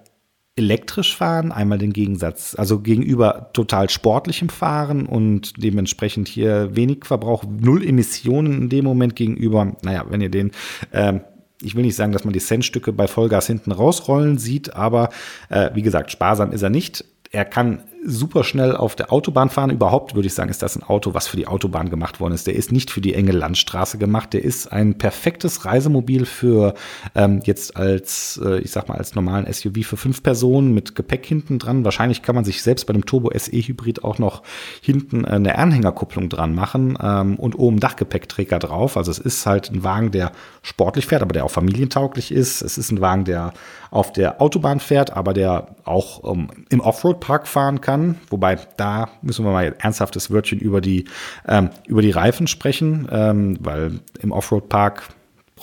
elektrisch 0.58 1.18
fahren, 1.18 1.52
einmal 1.52 1.78
den 1.78 1.92
Gegensatz, 1.92 2.56
also 2.58 2.80
gegenüber 2.80 3.50
total 3.52 3.90
sportlichem 3.90 4.48
Fahren 4.48 5.06
und 5.06 5.62
dementsprechend 5.62 6.30
hier 6.30 6.74
wenig 6.78 7.04
Verbrauch, 7.04 7.44
null 7.44 7.86
Emissionen 7.86 8.62
in 8.62 8.70
dem 8.70 8.86
Moment 8.86 9.18
gegenüber, 9.18 9.76
naja, 9.84 10.06
wenn 10.08 10.22
ihr 10.22 10.30
den, 10.30 10.52
ähm, 10.94 11.22
ich 11.66 11.76
will 11.76 11.84
nicht 11.84 11.96
sagen, 11.96 12.12
dass 12.12 12.24
man 12.24 12.34
die 12.34 12.40
Centstücke 12.40 12.94
bei 12.94 13.08
Vollgas 13.08 13.48
hinten 13.48 13.72
rausrollen 13.72 14.38
sieht, 14.38 14.76
aber 14.76 15.10
äh, 15.50 15.72
wie 15.74 15.82
gesagt, 15.82 16.12
sparsam 16.12 16.52
ist 16.52 16.62
er 16.62 16.70
nicht. 16.70 17.04
Er 17.32 17.46
kann 17.46 17.82
super 18.06 18.44
schnell 18.44 18.76
auf 18.76 18.96
der 18.96 19.12
Autobahn 19.12 19.50
fahren. 19.50 19.70
Überhaupt 19.70 20.16
würde 20.16 20.28
ich 20.28 20.34
sagen, 20.34 20.50
ist 20.50 20.62
das 20.62 20.76
ein 20.76 20.84
Auto, 20.84 21.14
was 21.14 21.28
für 21.28 21.38
die 21.38 21.48
Autobahn 21.48 21.90
gemacht 21.90 22.20
worden 22.20 22.34
ist. 22.34 22.48
Der 22.48 22.56
ist 22.56 22.72
nicht 22.72 22.92
für 22.92 23.02
die 23.02 23.14
enge 23.14 23.32
Landstraße 23.32 23.98
gemacht. 23.98 24.34
Der 24.34 24.44
ist 24.44 24.72
ein 24.72 24.98
perfektes 24.98 25.66
Reisemobil 25.66 26.26
für 26.26 26.76
ähm, 27.16 27.42
jetzt 27.44 27.76
als, 27.76 28.40
äh, 28.44 28.60
ich 28.60 28.72
sag 28.72 28.88
mal, 28.88 28.98
als 28.98 29.16
normalen 29.16 29.52
SUV 29.52 29.86
für 29.86 29.98
fünf 29.98 30.24
Personen 30.24 30.74
mit 30.74 30.96
Gepäck 30.96 31.26
hinten 31.26 31.60
dran. 31.60 31.84
Wahrscheinlich 31.84 32.22
kann 32.22 32.36
man 32.36 32.46
sich 32.46 32.62
selbst 32.62 32.86
bei 32.86 32.94
dem 32.94 33.06
Turbo 33.06 33.32
SE 33.36 33.52
Hybrid 33.52 34.04
auch 34.04 34.20
noch 34.20 34.44
hinten 34.82 35.26
äh, 35.26 35.30
eine 35.30 35.58
Anhängerkupplung 35.58 36.30
dran 36.30 36.54
machen 36.54 36.98
ähm, 37.02 37.36
und 37.38 37.58
oben 37.58 37.80
Dachgepäckträger 37.80 38.60
drauf. 38.60 38.98
Also 38.98 39.12
es 39.12 39.20
ist 39.20 39.46
halt 39.46 39.72
ein 39.72 39.84
Wagen, 39.84 40.12
der 40.12 40.32
sportlich 40.62 41.08
fährt, 41.08 41.22
aber 41.22 41.34
der 41.34 41.46
auch 41.46 41.52
familientauglich 41.52 42.32
ist. 42.32 42.62
Es 42.62 42.78
ist 42.78 42.92
ein 42.92 43.02
Wagen, 43.02 43.26
der 43.26 43.54
auf 43.92 44.12
der 44.12 44.42
Autobahn 44.42 44.80
fährt, 44.80 45.16
aber 45.16 45.34
der 45.34 45.76
auch 45.86 46.32
ähm, 46.32 46.50
im 46.70 46.82
Offroad-Park 46.82 47.48
fahren 47.48 47.82
kann 47.82 47.95
kann. 47.96 48.18
Wobei 48.30 48.58
da 48.78 49.10
müssen 49.22 49.46
wir 49.46 49.52
mal 49.52 49.76
ernsthaftes 49.80 50.32
Wörtchen 50.32 50.60
über 50.60 50.82
die, 50.82 51.06
ähm, 51.48 51.70
über 51.88 52.02
die 52.02 52.12
Reifen 52.12 52.48
sprechen, 52.48 53.08
ähm, 53.12 53.58
weil 53.62 54.00
im 54.20 54.32
Offroad-Park 54.32 55.04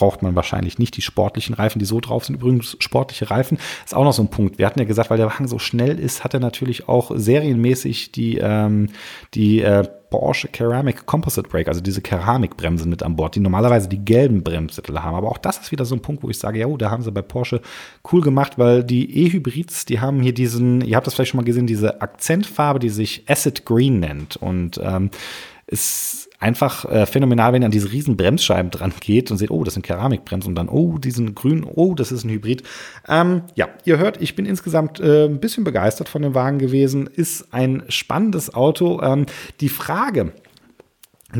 braucht 0.02 0.20
man 0.20 0.34
wahrscheinlich 0.34 0.80
nicht 0.80 0.96
die 0.96 1.00
sportlichen 1.00 1.54
Reifen, 1.54 1.78
die 1.78 1.84
so 1.84 2.00
drauf 2.00 2.24
sind. 2.24 2.34
Übrigens, 2.34 2.76
sportliche 2.80 3.30
Reifen 3.30 3.56
ist 3.84 3.94
auch 3.94 4.02
noch 4.02 4.12
so 4.12 4.24
ein 4.24 4.30
Punkt. 4.30 4.58
Wir 4.58 4.66
hatten 4.66 4.80
ja 4.80 4.84
gesagt, 4.84 5.10
weil 5.10 5.16
der 5.16 5.28
Wagen 5.28 5.46
so 5.46 5.60
schnell 5.60 5.96
ist, 5.96 6.24
hat 6.24 6.34
er 6.34 6.40
natürlich 6.40 6.88
auch 6.88 7.12
serienmäßig 7.14 8.10
die, 8.10 8.38
ähm, 8.38 8.88
die 9.34 9.60
äh, 9.60 9.84
Porsche 10.10 10.48
Ceramic 10.52 11.06
Composite 11.06 11.48
Brake, 11.48 11.68
also 11.68 11.80
diese 11.80 12.02
Keramikbremsen 12.02 12.90
mit 12.90 13.04
an 13.04 13.14
Bord, 13.14 13.36
die 13.36 13.40
normalerweise 13.40 13.88
die 13.88 14.04
gelben 14.04 14.42
Bremssättel 14.42 15.00
haben. 15.00 15.14
Aber 15.14 15.30
auch 15.30 15.38
das 15.38 15.58
ist 15.58 15.70
wieder 15.70 15.84
so 15.84 15.94
ein 15.94 16.02
Punkt, 16.02 16.24
wo 16.24 16.30
ich 16.30 16.38
sage, 16.40 16.58
ja, 16.58 16.66
oh, 16.66 16.76
da 16.76 16.90
haben 16.90 17.04
sie 17.04 17.12
bei 17.12 17.22
Porsche 17.22 17.60
cool 18.12 18.22
gemacht, 18.22 18.58
weil 18.58 18.82
die 18.82 19.24
E-Hybrids, 19.24 19.84
die 19.84 20.00
haben 20.00 20.20
hier 20.20 20.34
diesen, 20.34 20.80
ihr 20.80 20.96
habt 20.96 21.06
das 21.06 21.14
vielleicht 21.14 21.30
schon 21.30 21.38
mal 21.38 21.46
gesehen, 21.46 21.68
diese 21.68 22.02
Akzentfarbe, 22.02 22.80
die 22.80 22.88
sich 22.88 23.22
Acid 23.28 23.64
Green 23.64 24.00
nennt. 24.00 24.36
Und 24.36 24.80
ähm, 24.82 25.10
ist 25.68 26.21
einfach 26.42 26.84
äh, 26.90 27.06
phänomenal, 27.06 27.52
wenn 27.52 27.62
ihr 27.62 27.66
an 27.66 27.72
diese 27.72 27.92
riesen 27.92 28.16
Bremsscheiben 28.16 28.70
dran 28.70 28.92
geht 29.00 29.30
und 29.30 29.38
seht, 29.38 29.50
oh, 29.50 29.64
das 29.64 29.74
sind 29.74 29.84
Keramikbremsen 29.84 30.50
und 30.50 30.54
dann, 30.56 30.68
oh, 30.68 30.98
diesen 30.98 31.34
grün, 31.34 31.64
oh, 31.64 31.94
das 31.94 32.12
ist 32.12 32.24
ein 32.24 32.30
Hybrid. 32.30 32.64
Ähm, 33.08 33.42
ja, 33.54 33.68
ihr 33.84 33.98
hört, 33.98 34.20
ich 34.20 34.34
bin 34.34 34.44
insgesamt 34.44 35.00
äh, 35.00 35.26
ein 35.26 35.38
bisschen 35.38 35.64
begeistert 35.64 36.08
von 36.08 36.22
dem 36.22 36.34
Wagen 36.34 36.58
gewesen. 36.58 37.06
Ist 37.06 37.54
ein 37.54 37.84
spannendes 37.88 38.52
Auto. 38.52 39.00
Ähm, 39.02 39.26
die 39.60 39.68
Frage, 39.68 40.32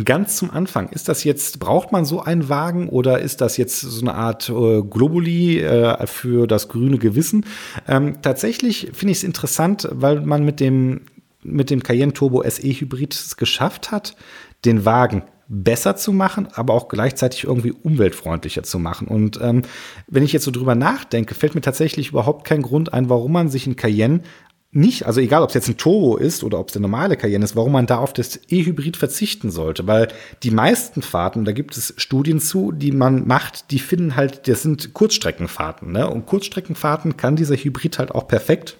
Ganz 0.05 0.39
zum 0.39 0.51
Anfang, 0.51 0.89
ist 0.89 1.11
das 1.11 1.23
jetzt, 1.23 1.59
braucht 1.59 1.93
man 1.93 2.07
so 2.07 2.23
einen 2.23 2.49
Wagen 2.49 2.89
oder 2.89 3.19
ist 3.19 3.43
das 3.43 3.59
jetzt 3.59 3.79
so 3.79 4.01
eine 4.01 4.15
Art 4.15 4.49
äh, 4.49 4.81
Globuli 4.81 5.61
äh, 5.61 6.07
für 6.07 6.47
das 6.47 6.69
grüne 6.69 6.97
Gewissen? 6.97 7.45
Ähm, 7.87 8.23
tatsächlich 8.23 8.89
finde 8.95 9.13
ich 9.13 9.19
es 9.19 9.25
interessant, 9.25 9.87
weil 9.93 10.23
man 10.23 10.47
mit 10.47 10.61
dem, 10.61 11.03
mit 11.43 11.69
dem 11.69 11.83
Cayenne 11.83 12.15
Turbo 12.15 12.43
SE 12.49 12.63
Hybrid 12.63 13.13
es 13.13 13.37
geschafft 13.37 13.91
hat, 13.91 14.17
den 14.65 14.85
Wagen 14.85 15.23
besser 15.49 15.97
zu 15.97 16.13
machen, 16.13 16.49
aber 16.55 16.73
auch 16.73 16.89
gleichzeitig 16.89 17.45
irgendwie 17.45 17.73
umweltfreundlicher 17.73 18.63
zu 18.63 18.79
machen. 18.79 19.07
Und 19.07 19.39
ähm, 19.43 19.63
wenn 20.07 20.23
ich 20.23 20.33
jetzt 20.33 20.45
so 20.45 20.51
drüber 20.51 20.75
nachdenke, 20.75 21.35
fällt 21.35 21.55
mir 21.55 21.61
tatsächlich 21.61 22.09
überhaupt 22.09 22.47
kein 22.47 22.63
Grund 22.63 22.93
ein, 22.95 23.11
warum 23.11 23.33
man 23.33 23.49
sich 23.49 23.67
in 23.67 23.77
Cayenne 23.77 24.23
nicht, 24.75 25.05
also 25.05 25.21
egal 25.21 25.43
ob 25.43 25.51
es 25.51 25.55
jetzt 25.55 25.69
ein 25.69 25.77
Turbo 25.77 26.17
ist 26.17 26.43
oder 26.43 26.59
ob 26.59 26.69
es 26.69 26.73
der 26.73 26.81
normale 26.81 27.19
Cayenne 27.19 27.45
ist, 27.45 27.55
warum 27.55 27.73
man 27.73 27.87
da 27.87 27.99
auf 27.99 28.15
das 28.15 28.41
E-Hybrid 28.49 28.97
verzichten 28.97 29.51
sollte. 29.51 29.87
Weil 29.87 30.09
die 30.43 30.51
meisten 30.51 31.03
Fahrten, 31.03 31.45
da 31.45 31.53
gibt 31.53 31.77
es 31.77 31.93
Studien 31.99 32.41
zu, 32.41 32.73
die 32.73 32.91
man 32.91 33.27
macht, 33.27 33.71
die 33.71 33.79
finden 33.79 34.17
halt, 34.17 34.49
das 34.49 34.63
sind 34.63 34.95
Kurzstreckenfahrten. 34.95 35.93
Ne? 35.93 36.09
Und 36.09 36.25
Kurzstreckenfahrten 36.25 37.19
kann 37.19 37.37
dieser 37.37 37.57
Hybrid 37.57 37.99
halt 37.99 38.13
auch 38.13 38.27
perfekt 38.27 38.79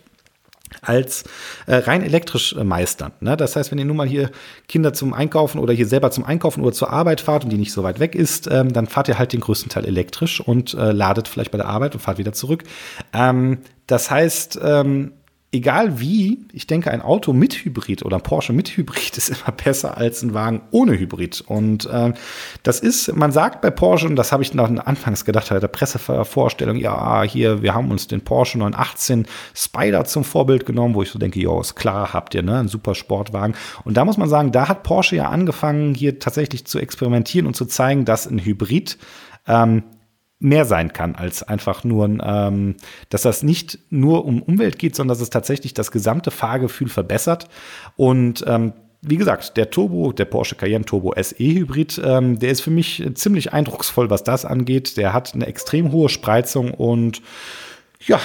als 0.81 1.25
äh, 1.67 1.77
rein 1.77 2.03
elektrisch 2.03 2.55
äh, 2.55 2.65
meistern. 2.65 3.13
Ne? 3.21 3.37
Das 3.37 3.57
heißt, 3.57 3.71
wenn 3.71 3.79
ihr 3.79 3.85
nun 3.85 3.97
mal 3.97 4.07
hier 4.07 4.31
Kinder 4.69 4.93
zum 4.93 5.13
Einkaufen 5.13 5.59
oder 5.59 5.73
hier 5.73 5.87
selber 5.87 6.11
zum 6.11 6.25
Einkaufen 6.25 6.63
oder 6.63 6.73
zur 6.73 6.91
Arbeit 6.91 7.21
fahrt 7.21 7.45
und 7.45 7.51
die 7.51 7.59
nicht 7.59 7.73
so 7.73 7.83
weit 7.83 8.01
weg 8.01 8.15
ist, 8.15 8.49
ähm, 8.51 8.73
dann 8.73 8.87
fahrt 8.87 9.09
ihr 9.09 9.19
halt 9.19 9.33
den 9.33 9.41
größten 9.41 9.69
Teil 9.69 9.85
elektrisch 9.85 10.41
und 10.41 10.75
äh, 10.75 10.93
ladet 10.93 11.29
vielleicht 11.29 11.51
bei 11.51 11.59
der 11.59 11.69
Arbeit 11.69 11.95
und 11.95 12.01
fahrt 12.01 12.19
wieder 12.19 12.33
zurück. 12.33 12.65
Ähm, 13.13 13.59
das 13.87 14.11
heißt, 14.11 14.61
ähm, 14.63 15.13
egal 15.53 16.01
wie, 16.01 16.47
ich 16.53 16.67
denke, 16.67 16.91
ein 16.91 17.03
Auto 17.03 17.35
mit 17.35 17.53
Hybrid 17.53 18.05
oder 18.05 18.17
ein 18.17 18.23
Porsche 18.23 18.55
mit 18.55 18.75
Hybrid 18.77 19.17
ist 19.19 19.29
immer 19.29 19.53
besser 19.53 19.99
als 19.99 20.23
ein 20.23 20.33
Wagen 20.33 20.63
ohne 20.71 20.99
Hybrid. 20.99 21.43
Und 21.47 21.85
äh, 21.87 22.15
das 22.63 22.81
ist, 22.81 23.15
man 23.15 23.33
sagt 23.33 23.61
bei 23.61 23.71
Porsche, 23.71 24.07
und 24.07 24.17
das 24.17 24.33
habe 24.33 24.43
ich 24.43 24.55
noch 24.55 24.71
anfangs 24.71 25.25
gedacht, 25.25 25.51
bei 25.51 25.61
der 25.61 25.69
Pressevorstellung, 25.69 26.77
ja, 26.77 27.23
hier, 27.23 27.63
wir 27.63 27.75
haben 27.75 27.91
uns 27.91 28.09
den 28.09 28.23
Porsche 28.23 28.59
918 28.59 29.27
Spider 29.55 30.05
zum 30.07 30.25
Vorbild 30.25 30.65
genommen, 30.65 30.95
wo 30.95 31.03
ich 31.03 31.11
so 31.11 31.19
denke, 31.19 31.39
ja, 31.39 31.61
ist 31.61 31.77
klar, 31.77 32.15
habt 32.15 32.35
ihr, 32.35 32.43
ne, 32.43 32.59
ein 32.59 32.69
super 32.69 32.95
Sportwagen. 32.95 33.55
Und 33.85 33.99
da 33.99 34.07
muss 34.07 34.17
man 34.17 34.31
sagen, 34.31 34.53
da 34.53 34.69
hat 34.69 34.83
Porsche 34.83 35.17
ja 35.17 35.29
angefangen, 35.29 35.95
hier 35.95 36.19
tatsächlich 36.19 36.65
zu 36.65 36.79
experimentieren 36.79 37.47
und 37.47 37.55
zu 37.55 37.67
zeigen, 37.67 38.07
dass 38.07 38.27
ein 38.27 38.43
Hybrid 38.43 38.97
ähm, 39.47 39.83
mehr 40.43 40.65
sein 40.65 40.93
kann 40.93 41.15
als 41.15 41.43
einfach 41.43 41.85
nur, 41.85 42.05
ähm, 42.05 42.77
dass 43.09 43.23
das 43.23 43.43
nicht 43.43 43.79
nur 43.91 44.25
um 44.25 44.43
Umwelt 44.43 44.79
geht, 44.79 44.97
sondern 44.97 45.17
dass 45.17 45.23
es 45.23 45.31
tatsächlich 45.31 45.73
das 45.73 45.91
gesamte 45.91 46.31
Fahrgefühl 46.31 46.89
verbessert. 46.89 47.49
Und 47.97 48.45
ähm, 48.47 48.73
wie 49.03 49.17
gesagt, 49.17 49.57
der 49.57 49.71
Turbo, 49.71 50.13
der 50.13 50.25
Porsche 50.27 50.55
Cayenne 50.55 50.85
Turbo 50.85 51.15
SE 51.21 51.37
Hybrid, 51.39 52.01
ähm, 52.05 52.39
der 52.39 52.51
ist 52.51 52.61
für 52.61 52.71
mich 52.71 53.05
ziemlich 53.15 53.53
eindrucksvoll, 53.53 54.11
was 54.11 54.25
das 54.25 54.45
angeht. 54.45 54.97
Der 54.97 55.13
hat 55.13 55.35
eine 55.35 55.47
extrem 55.47 55.93
hohe 55.93 56.09
Spreizung 56.09 56.73
und 56.73 57.23
ja, 58.01 58.21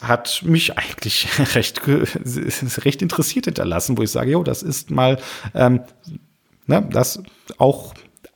hat 0.00 0.42
mich 0.44 0.76
eigentlich 0.76 1.28
recht, 1.54 1.82
recht 2.84 3.02
interessiert 3.02 3.46
hinterlassen, 3.46 3.96
wo 3.96 4.02
ich 4.02 4.10
sage, 4.10 4.32
jo, 4.32 4.42
das 4.42 4.62
ist 4.62 4.90
mal, 4.90 5.18
ähm, 5.54 5.80
ne, 6.66 6.86
das 6.90 7.22
auch, 7.58 7.94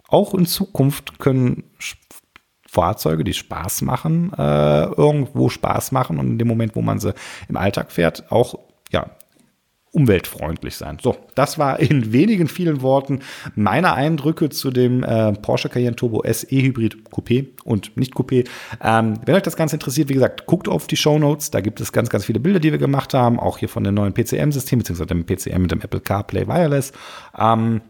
auch 0.09 0.35
in 0.35 0.47
Zukunft 0.47 1.19
können 1.19 1.65
Fahrzeuge, 2.75 3.25
die 3.25 3.33
Spaß 3.33 3.83
machen, 3.83 4.33
äh, 4.37 4.85
irgendwo 4.85 5.49
Spaß 5.49 5.93
machen 5.93 6.19
und 6.19 6.27
in 6.27 6.39
dem 6.39 6.49
Moment, 6.49 6.77
wo 6.77 6.83
man 6.83 6.99
sie 6.99 7.15
im 7.49 7.57
Alltag 7.57 7.93
fährt, 7.93 8.31
auch 8.31 8.57
ja, 8.91 9.11
umweltfreundlich 9.95 10.75
sein. 10.75 10.99
So, 11.01 11.17
das 11.35 11.59
war 11.59 11.79
in 11.79 12.13
wenigen 12.13 12.49
vielen 12.49 12.83
Worten 12.83 13.21
meine 13.55 13.95
Eindrücke 13.95 14.51
zu 14.51 14.71
dem 14.73 15.05
äh, 15.05 15.33
Porsche 15.33 15.69
Cayenne 15.69 15.95
Turbo 15.95 16.25
SE 16.31 16.49
Hybrid 16.51 16.97
Coupé 17.11 17.47
und 17.65 17.97
nicht 17.97 18.13
Coupé. 18.15 18.47
Ähm, 18.83 19.15
wenn 19.25 19.37
euch 19.37 19.43
das 19.43 19.57
Ganze 19.57 19.77
interessiert, 19.77 20.09
wie 20.09 20.15
gesagt, 20.15 20.47
guckt 20.47 20.69
auf 20.69 20.89
die 20.89 20.97
Show 20.97 21.19
Notes. 21.19 21.53
Da 21.53 21.61
gibt 21.61 21.81
es 21.81 21.93
ganz, 21.93 22.11
ganz 22.11 22.25
viele 22.25 22.41
Bilder, 22.41 22.59
die 22.59 22.73
wir 22.73 22.79
gemacht 22.79 23.15
haben, 23.15 23.39
auch 23.39 23.59
hier 23.59 23.69
von 23.69 23.85
dem 23.85 23.95
neuen 23.95 24.13
PCM-System, 24.13 24.81
beziehungsweise 24.81 25.07
dem 25.07 25.25
PCM 25.25 25.63
mit 25.63 25.71
dem 25.71 25.81
Apple 25.81 26.01
CarPlay 26.01 26.49
Wireless. 26.49 26.93
Ähm, 27.39 27.81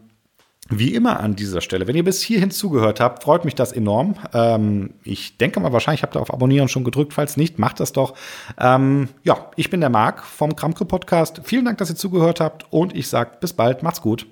wie 0.67 0.95
immer 0.95 1.19
an 1.19 1.35
dieser 1.35 1.61
Stelle, 1.61 1.87
wenn 1.87 1.95
ihr 1.95 2.03
bis 2.03 2.21
hierhin 2.21 2.49
zugehört 2.49 2.99
habt, 2.99 3.23
freut 3.23 3.45
mich 3.45 3.53
das 3.53 3.71
enorm. 3.71 4.15
Ähm, 4.33 4.95
ich 5.03 5.37
denke 5.37 5.59
mal, 5.59 5.73
wahrscheinlich 5.73 6.01
habt 6.01 6.15
ihr 6.15 6.21
auf 6.21 6.33
Abonnieren 6.33 6.69
schon 6.69 6.83
gedrückt. 6.83 7.13
Falls 7.13 7.37
nicht, 7.37 7.59
macht 7.59 7.79
das 7.79 7.93
doch. 7.93 8.15
Ähm, 8.59 9.09
ja, 9.23 9.51
ich 9.55 9.69
bin 9.69 9.79
der 9.79 9.91
Marc 9.91 10.23
vom 10.23 10.55
Kramke 10.55 10.85
Podcast. 10.85 11.41
Vielen 11.43 11.65
Dank, 11.65 11.77
dass 11.77 11.91
ihr 11.91 11.95
zugehört 11.95 12.39
habt 12.39 12.65
und 12.71 12.95
ich 12.95 13.07
sage 13.07 13.31
bis 13.39 13.53
bald. 13.53 13.83
Macht's 13.83 14.01
gut. 14.01 14.25